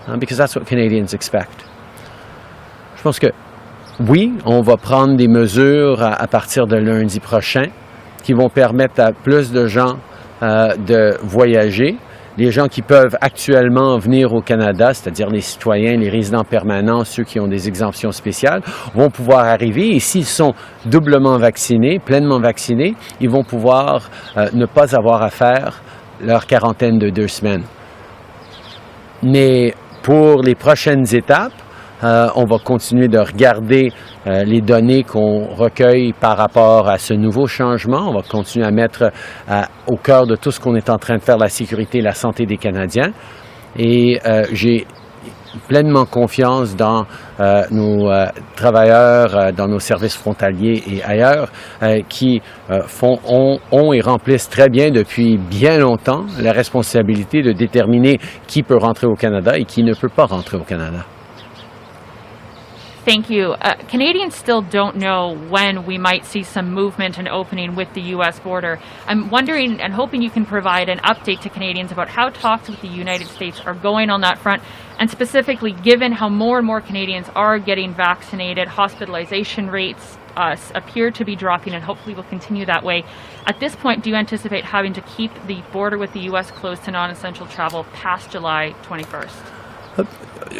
Hein, 0.09 0.17
because 0.17 0.37
that's 0.37 0.55
what 0.55 0.65
Canadians 0.65 1.13
expect. 1.13 1.65
Je 2.97 3.03
pense 3.03 3.19
que 3.19 3.27
oui, 4.07 4.33
on 4.45 4.61
va 4.61 4.77
prendre 4.77 5.15
des 5.17 5.27
mesures 5.27 6.01
à, 6.01 6.25
partir 6.27 6.67
de 6.67 6.77
lundi 6.77 7.19
prochain 7.19 7.67
qui 8.23 8.33
vont 8.33 8.49
permettre 8.49 9.01
à 9.01 9.11
plus 9.11 9.51
de 9.51 9.67
gens 9.67 9.97
euh, 10.41 10.75
de 10.75 11.17
voyager. 11.21 11.97
Les 12.37 12.51
gens 12.51 12.67
qui 12.67 12.81
peuvent 12.81 13.17
actuellement 13.19 13.97
venir 13.97 14.33
au 14.33 14.41
Canada, 14.41 14.93
c'est-à-dire 14.93 15.29
les 15.29 15.41
citoyens, 15.41 15.97
les 15.97 16.09
résidents 16.09 16.45
permanents, 16.45 17.03
ceux 17.03 17.23
qui 17.23 17.39
ont 17.39 17.47
des 17.47 17.67
exemptions 17.67 18.13
spéciales, 18.13 18.61
vont 18.95 19.09
pouvoir 19.09 19.45
arriver 19.45 19.95
et 19.95 19.99
s'ils 19.99 20.25
sont 20.25 20.53
doublement 20.85 21.37
vaccinés, 21.37 21.99
pleinement 21.99 22.39
vaccinés, 22.39 22.95
ils 23.19 23.29
vont 23.29 23.43
pouvoir 23.43 24.09
euh, 24.37 24.47
ne 24.53 24.65
pas 24.65 24.95
avoir 24.95 25.21
à 25.21 25.29
faire 25.29 25.81
leur 26.21 26.47
quarantaine 26.47 26.97
de 26.97 27.09
deux 27.09 27.27
semaines. 27.27 27.63
Mais 29.21 29.73
pour 30.01 30.41
les 30.41 30.55
prochaines 30.55 31.05
étapes, 31.13 31.53
euh, 32.03 32.29
on 32.35 32.45
va 32.45 32.57
continuer 32.59 33.09
de 33.09 33.19
regarder 33.19 33.91
euh, 34.25 34.43
les 34.45 34.61
données 34.61 35.03
qu'on 35.03 35.47
recueille 35.47 36.13
par 36.13 36.37
rapport 36.37 36.87
à 36.87 36.97
ce 36.97 37.13
nouveau 37.13 37.45
changement. 37.45 38.09
On 38.09 38.13
va 38.13 38.21
continuer 38.21 38.65
à 38.65 38.71
mettre 38.71 39.11
euh, 39.49 39.61
au 39.87 39.97
cœur 39.97 40.25
de 40.25 40.35
tout 40.35 40.51
ce 40.51 40.59
qu'on 40.59 40.75
est 40.75 40.89
en 40.89 40.97
train 40.97 41.17
de 41.17 41.21
faire 41.21 41.37
la 41.37 41.49
sécurité 41.49 41.97
et 41.97 42.01
la 42.01 42.13
santé 42.13 42.45
des 42.45 42.57
Canadiens. 42.57 43.11
Et 43.77 44.19
j'ai 44.51 44.87
pleinement 45.67 46.05
confiance 46.05 46.75
dans 46.75 47.05
euh, 47.39 47.63
nos 47.71 48.09
euh, 48.09 48.25
travailleurs, 48.55 49.35
euh, 49.35 49.51
dans 49.51 49.67
nos 49.67 49.79
services 49.79 50.15
frontaliers 50.15 50.83
et 50.87 51.03
ailleurs, 51.03 51.49
qui 52.07 52.41
font, 52.87 53.19
ont, 53.27 53.59
ont, 53.71 53.93
et 53.93 54.01
remplissent 54.01 54.49
très 54.49 54.69
bien 54.69 54.91
depuis 54.91 55.37
bien 55.37 55.77
longtemps 55.77 56.25
la 56.39 56.51
responsabilité 56.51 57.41
de 57.41 57.51
déterminer 57.51 58.19
qui 58.47 58.63
peut 58.63 58.77
rentrer 58.77 59.07
au 59.07 59.15
Canada 59.15 59.57
et 59.57 59.65
qui 59.65 59.83
ne 59.83 59.93
peut 59.93 60.09
pas 60.09 60.25
rentrer 60.25 60.57
au 60.57 60.63
Canada. 60.63 61.05
Thank 63.05 63.29
you. 63.29 63.53
Uh, 63.53 63.75
Canadians 63.87 64.35
still 64.35 64.61
don't 64.61 64.97
know 64.97 65.33
when 65.33 65.85
we 65.85 65.97
might 65.97 66.25
see 66.25 66.43
some 66.43 66.73
movement 66.73 67.17
and 67.17 67.29
opening 67.29 67.75
with 67.75 67.93
the 67.93 68.01
U.S. 68.13 68.39
border. 68.41 68.77
I'm 69.07 69.29
wondering 69.29 69.79
and 69.79 69.93
hoping 69.93 70.21
you 70.21 70.29
can 70.29 70.45
provide 70.45 70.89
an 70.89 70.99
update 70.99 71.39
to 71.41 71.49
Canadians 71.49 71.93
about 71.93 72.09
how 72.09 72.29
talks 72.29 72.67
with 72.67 72.81
the 72.81 72.89
United 72.89 73.27
States 73.27 73.61
are 73.61 73.73
going 73.73 74.09
on 74.09 74.21
that 74.21 74.37
front, 74.37 74.61
and 74.99 75.09
specifically 75.09 75.71
given 75.71 76.11
how 76.11 76.27
more 76.27 76.57
and 76.57 76.67
more 76.67 76.81
Canadians 76.81 77.29
are 77.35 77.57
getting 77.57 77.93
vaccinated, 77.93 78.67
hospitalization 78.67 79.69
rates 79.69 80.17
uh, 80.35 80.57
appear 80.75 81.09
to 81.09 81.23
be 81.23 81.37
dropping 81.37 81.73
and 81.73 81.83
hopefully 81.83 82.13
will 82.13 82.23
continue 82.23 82.65
that 82.65 82.83
way. 82.83 83.05
At 83.45 83.61
this 83.61 83.77
point, 83.77 84.03
do 84.03 84.09
you 84.09 84.17
anticipate 84.17 84.65
having 84.65 84.91
to 84.93 85.01
keep 85.01 85.31
the 85.47 85.61
border 85.71 85.97
with 85.97 86.11
the 86.11 86.21
U.S. 86.31 86.51
closed 86.51 86.83
to 86.83 86.91
non 86.91 87.09
essential 87.09 87.45
travel 87.47 87.85
past 87.93 88.29
July 88.29 88.75
21st? 88.83 89.58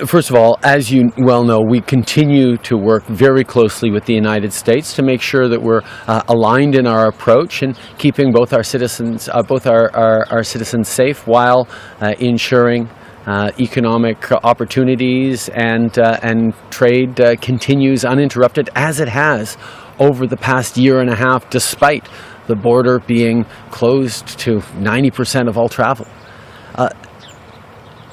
First 0.06 0.30
of 0.30 0.36
all, 0.36 0.60
as 0.64 0.92
you 0.92 1.12
well 1.18 1.44
know, 1.44 1.62
we 1.62 1.82
continue 1.82 2.58
to 2.58 2.78
work 2.78 3.04
very 3.06 3.44
closely 3.44 3.90
with 3.90 4.06
the 4.06 4.14
United 4.14 4.54
States 4.54 4.94
to 4.96 5.02
make 5.02 5.22
sure 5.22 5.48
that 5.48 5.62
we're 5.62 5.82
uh, 6.08 6.22
aligned 6.28 6.76
in 6.76 6.86
our 6.86 7.08
approach 7.08 7.64
and 7.64 7.78
keeping 7.98 8.32
both 8.32 8.54
our 8.54 8.64
citizens, 8.64 9.28
uh, 9.30 9.42
both 9.42 9.66
our, 9.66 9.94
our, 9.96 10.28
our, 10.30 10.44
citizens 10.44 10.88
safe 10.88 11.26
while 11.26 11.68
uh, 12.02 12.14
ensuring 12.20 12.88
uh, 13.26 13.52
economic 13.60 14.32
opportunities 14.44 15.50
and 15.50 16.00
uh, 16.00 16.20
and 16.22 16.54
trade 16.70 17.20
uh, 17.20 17.36
continues 17.38 18.06
uninterrupted 18.06 18.70
as 18.76 19.00
it 19.00 19.10
has 19.10 19.58
over 20.00 20.26
the 20.26 20.38
past 20.38 20.78
year 20.78 21.00
and 21.00 21.10
a 21.10 21.16
half, 21.16 21.50
despite 21.50 22.08
the 22.48 22.56
border 22.56 23.00
being 23.00 23.46
closed 23.70 24.40
to 24.40 24.60
90% 24.60 25.48
of 25.48 25.58
all 25.58 25.70
travel. 25.70 26.08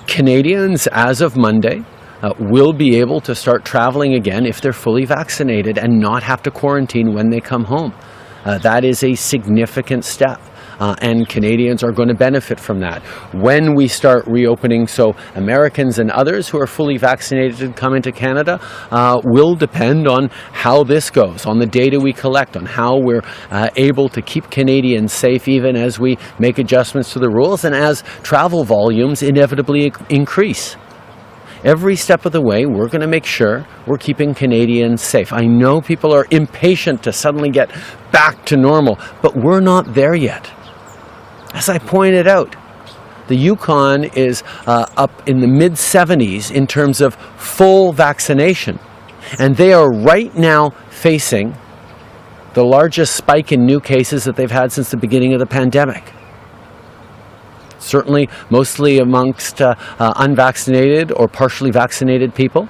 Canadians, 0.07 0.87
as 0.89 1.21
of 1.21 1.37
Monday, 1.37 1.85
uh, 2.23 2.33
will 2.39 2.73
be 2.73 2.97
able 2.97 3.21
to 3.21 3.35
start 3.35 3.65
traveling 3.65 4.15
again 4.15 4.47
if 4.47 4.61
they're 4.61 4.73
fully 4.73 5.05
vaccinated 5.05 5.79
and 5.79 5.99
not 5.99 6.23
have 6.23 6.43
to 6.43 6.51
quarantine 6.51 7.13
when 7.15 7.31
they 7.31 7.41
come 7.41 7.65
home. 7.65 7.93
Uh, 8.45 8.59
that 8.59 8.85
is 8.85 9.03
a 9.03 9.15
significant 9.15 10.05
step. 10.05 10.41
Uh, 10.79 10.95
and 11.01 11.29
Canadians 11.29 11.83
are 11.83 11.93
going 11.93 12.09
to 12.09 12.15
benefit 12.15 12.61
from 12.61 12.81
that. 12.81 13.03
When 13.33 13.75
we 13.75 13.89
start 13.89 14.27
reopening, 14.27 14.87
so 14.87 15.15
Americans 15.35 15.99
and 15.99 16.11
others 16.11 16.49
who 16.49 16.59
are 16.61 16.67
fully 16.67 16.97
vaccinated 16.97 17.77
come 17.77 17.95
into 17.95 18.13
Canada 18.13 18.61
uh, 18.91 19.21
will 19.25 19.55
depend 19.55 20.09
on 20.09 20.29
how 20.53 20.85
this 20.85 21.11
goes, 21.11 21.47
on 21.47 21.59
the 21.59 21.67
data 21.67 21.99
we 21.99 22.13
collect, 22.13 22.57
on 22.57 22.67
how 22.67 22.99
we're 22.99 23.25
uh, 23.51 23.71
able 23.77 24.09
to 24.11 24.23
keep 24.23 24.51
Canadians 24.51 25.13
safe 25.13 25.49
even 25.49 25.77
as 25.77 25.99
we 25.99 26.19
make 26.39 26.59
adjustments 26.59 27.13
to 27.13 27.19
the 27.19 27.29
rules 27.29 27.65
and 27.65 27.75
as 27.75 28.03
travel 28.23 28.65
volumes 28.65 29.23
inevitably 29.23 29.93
increase 30.11 30.77
every 31.65 31.97
step 31.97 32.25
of 32.25 32.33
the 32.33 32.41
way, 32.41 32.65
we're 32.65 32.89
going 32.89 33.01
to 33.01 33.09
make 33.09 33.25
sure 33.25 33.67
we're 33.87 33.99
keeping 33.99 34.35
Canadians 34.35 35.03
safe. 35.03 35.33
I 35.33 35.47
know 35.47 35.81
people 35.81 36.15
are 36.15 36.27
impatient 36.31 37.03
to 37.03 37.13
suddenly 37.13 37.51
get 37.51 37.71
back 38.13 38.45
to 38.47 38.57
normal, 38.57 38.99
but 39.21 39.37
we're 39.37 39.61
not 39.61 39.95
there 39.95 40.15
yet. 40.15 40.51
As 41.57 41.71
I 41.71 41.79
pointed 41.79 42.29
out, 42.29 42.55
the 43.29 43.35
Yukon 43.35 44.05
is 44.05 44.45
uh, 44.67 44.85
up 44.99 45.27
in 45.27 45.41
the 45.41 45.47
mid 45.47 45.73
70s 45.73 46.53
in 46.53 46.67
terms 46.67 47.01
of 47.01 47.15
full 47.15 47.95
vaccination. 47.95 48.79
And 49.39 49.57
they 49.57 49.73
are 49.73 49.91
right 49.91 50.35
now 50.37 50.71
facing 50.91 51.57
the 52.53 52.63
largest 52.63 53.17
spike 53.17 53.53
in 53.53 53.65
new 53.65 53.81
cases 53.81 54.25
that 54.25 54.37
they've 54.37 54.51
had 54.51 54.71
since 54.71 54.91
the 54.91 54.99
beginning 54.99 55.33
of 55.33 55.39
the 55.39 55.47
pandemic. 55.47 56.13
Certainly, 57.79 58.29
mostly 58.51 58.99
amongst 58.99 59.63
uh, 59.63 59.77
uh, 59.99 60.13
unvaccinated 60.17 61.11
or 61.11 61.27
partially 61.27 61.71
vaccinated 61.71 62.35
people. 62.35 62.69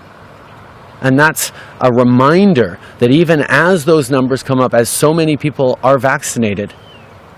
And 1.00 1.18
that's 1.18 1.50
a 1.80 1.92
reminder 1.92 2.78
that 3.00 3.10
even 3.10 3.44
as 3.48 3.84
those 3.84 4.12
numbers 4.12 4.44
come 4.44 4.60
up, 4.60 4.74
as 4.74 4.88
so 4.88 5.12
many 5.12 5.36
people 5.36 5.76
are 5.82 5.98
vaccinated, 5.98 6.72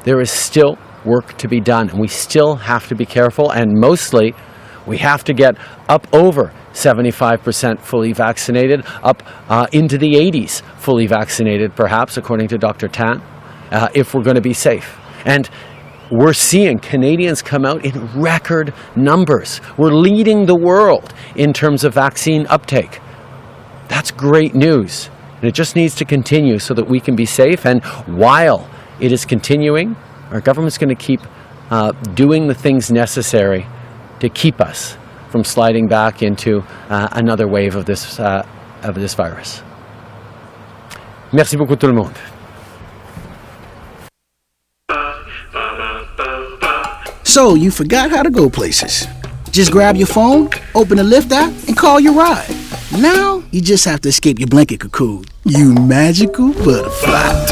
there 0.05 0.21
is 0.21 0.31
still 0.31 0.77
work 1.09 1.37
to 1.39 1.49
be 1.49 1.61
done. 1.61 1.91
And 1.91 1.99
we 1.99 2.09
still 2.09 2.55
have 2.55 2.87
to 2.89 2.95
be 2.95 3.07
careful, 3.07 3.51
and 3.51 3.73
mostly 3.73 4.35
we 4.87 4.99
have 4.99 5.25
to 5.25 5.35
get 5.35 5.57
up 5.89 6.07
over 6.13 6.53
75% 6.73 7.81
fully 7.81 8.13
vaccinated, 8.13 8.85
up 9.03 9.23
uh, 9.49 9.67
into 9.73 9.99
the 9.99 10.15
80s 10.15 10.63
fully 10.79 11.07
vaccinated, 11.07 11.75
perhaps, 11.75 12.17
according 12.17 12.49
to 12.49 12.59
Dr. 12.59 12.89
Tam, 12.89 13.23
uh, 13.71 13.89
if 13.95 14.15
we're 14.15 14.23
going 14.23 14.37
to 14.37 14.41
be 14.41 14.55
safe. 14.55 14.97
And 15.25 15.51
we're 16.11 16.33
seeing 16.33 16.79
Canadians 16.79 17.43
come 17.43 17.67
out 17.67 17.85
in 17.85 18.07
record 18.19 18.73
numbers. 18.97 19.61
We're 19.77 19.93
leading 19.93 20.47
the 20.47 20.57
world 20.57 21.13
in 21.35 21.53
terms 21.53 21.85
of 21.85 21.95
vaccine 21.95 22.47
uptake. 22.47 23.01
That's 23.89 24.11
great 24.11 24.55
news. 24.55 25.11
And 25.37 25.45
it 25.45 25.55
just 25.55 25.77
needs 25.77 25.95
to 25.97 26.05
continue 26.05 26.59
so 26.59 26.75
that 26.75 26.89
we 26.89 27.01
can 27.01 27.15
be 27.15 27.27
safe. 27.27 27.67
And 27.67 27.85
while 28.07 28.69
it 29.01 29.13
is 29.13 29.25
continuing, 29.25 29.97
our 30.31 30.41
government's 30.41 30.79
going 30.79 30.95
to 30.95 30.95
keep 30.95 31.21
uh, 31.71 31.93
doing 32.15 32.49
the 32.49 32.55
things 32.55 32.91
necessary 32.91 33.67
to 34.21 34.29
keep 34.29 34.61
us 34.61 34.97
from 35.31 35.45
sliding 35.45 35.89
back 35.89 36.23
into 36.23 36.65
uh, 36.89 37.09
another 37.13 37.47
wave 37.47 37.77
of 37.77 37.85
this, 37.85 38.19
uh, 38.19 38.47
of 38.83 38.95
this 38.95 39.15
virus. 39.15 39.63
Merci 41.33 41.57
beaucoup 41.57 41.77
tout 41.77 41.89
le 41.89 41.93
monde. 41.93 42.15
So, 47.25 47.55
you 47.55 47.71
forgot 47.71 48.11
how 48.11 48.23
to 48.23 48.31
go 48.31 48.49
places. 48.49 49.07
Just 49.51 49.71
grab 49.71 49.97
your 49.97 50.07
phone, 50.07 50.49
open 50.75 50.97
the 50.97 51.03
Lyft 51.03 51.31
app, 51.31 51.53
and 51.69 51.77
call 51.77 52.01
your 52.01 52.15
ride. 52.15 52.49
Now, 52.91 53.43
you 53.51 53.61
just 53.61 53.85
have 53.85 54.01
to 54.01 54.09
escape 54.09 54.39
your 54.39 54.49
blanket 54.49 54.81
cocoon. 54.81 55.25
You 55.45 55.75
magical 55.75 56.53
butterfly. 56.55 57.49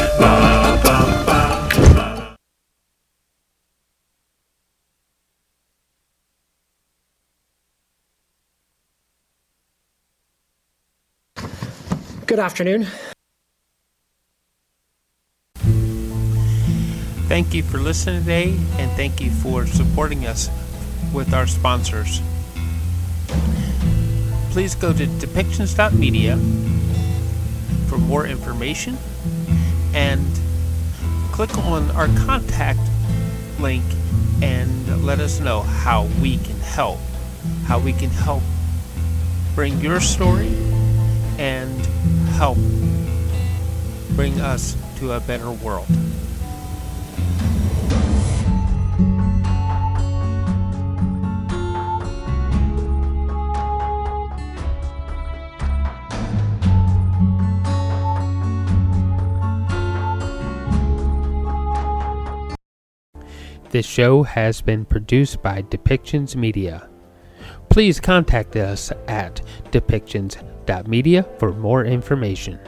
Good 12.27 12.39
afternoon. 12.39 12.87
Thank 17.29 17.53
you 17.53 17.63
for 17.63 17.77
listening 17.77 18.19
today 18.19 18.49
and 18.77 18.91
thank 18.97 19.21
you 19.21 19.31
for 19.31 19.65
supporting 19.65 20.25
us 20.25 20.49
with 21.13 21.33
our 21.33 21.47
sponsors. 21.47 22.21
Please 24.51 24.75
go 24.75 24.91
to 24.91 25.05
depictions.media 25.05 26.35
for 27.87 27.97
more 27.97 28.27
information 28.27 28.97
and 29.93 30.27
click 31.31 31.57
on 31.59 31.89
our 31.91 32.07
contact 32.25 32.81
link 33.61 33.85
and 34.41 35.05
let 35.05 35.21
us 35.21 35.39
know 35.39 35.61
how 35.61 36.09
we 36.21 36.39
can 36.39 36.59
help. 36.59 36.99
How 37.67 37.79
we 37.79 37.93
can 37.93 38.09
help 38.09 38.43
bring 39.55 39.79
your 39.79 40.01
story 40.01 40.53
and 41.37 41.87
help 42.37 42.59
bring 44.15 44.39
us 44.39 44.77
to 44.99 45.13
a 45.13 45.19
better 45.21 45.49
world. 45.49 45.87
This 63.71 63.87
show 63.87 64.21
has 64.21 64.61
been 64.61 64.85
produced 64.85 65.41
by 65.41 65.63
Depictions 65.63 66.35
Media. 66.35 66.87
Please 67.69 67.99
contact 67.99 68.55
us 68.55 68.91
at 69.07 69.41
depictions.media 70.67 71.25
for 71.39 71.53
more 71.53 71.85
information. 71.85 72.59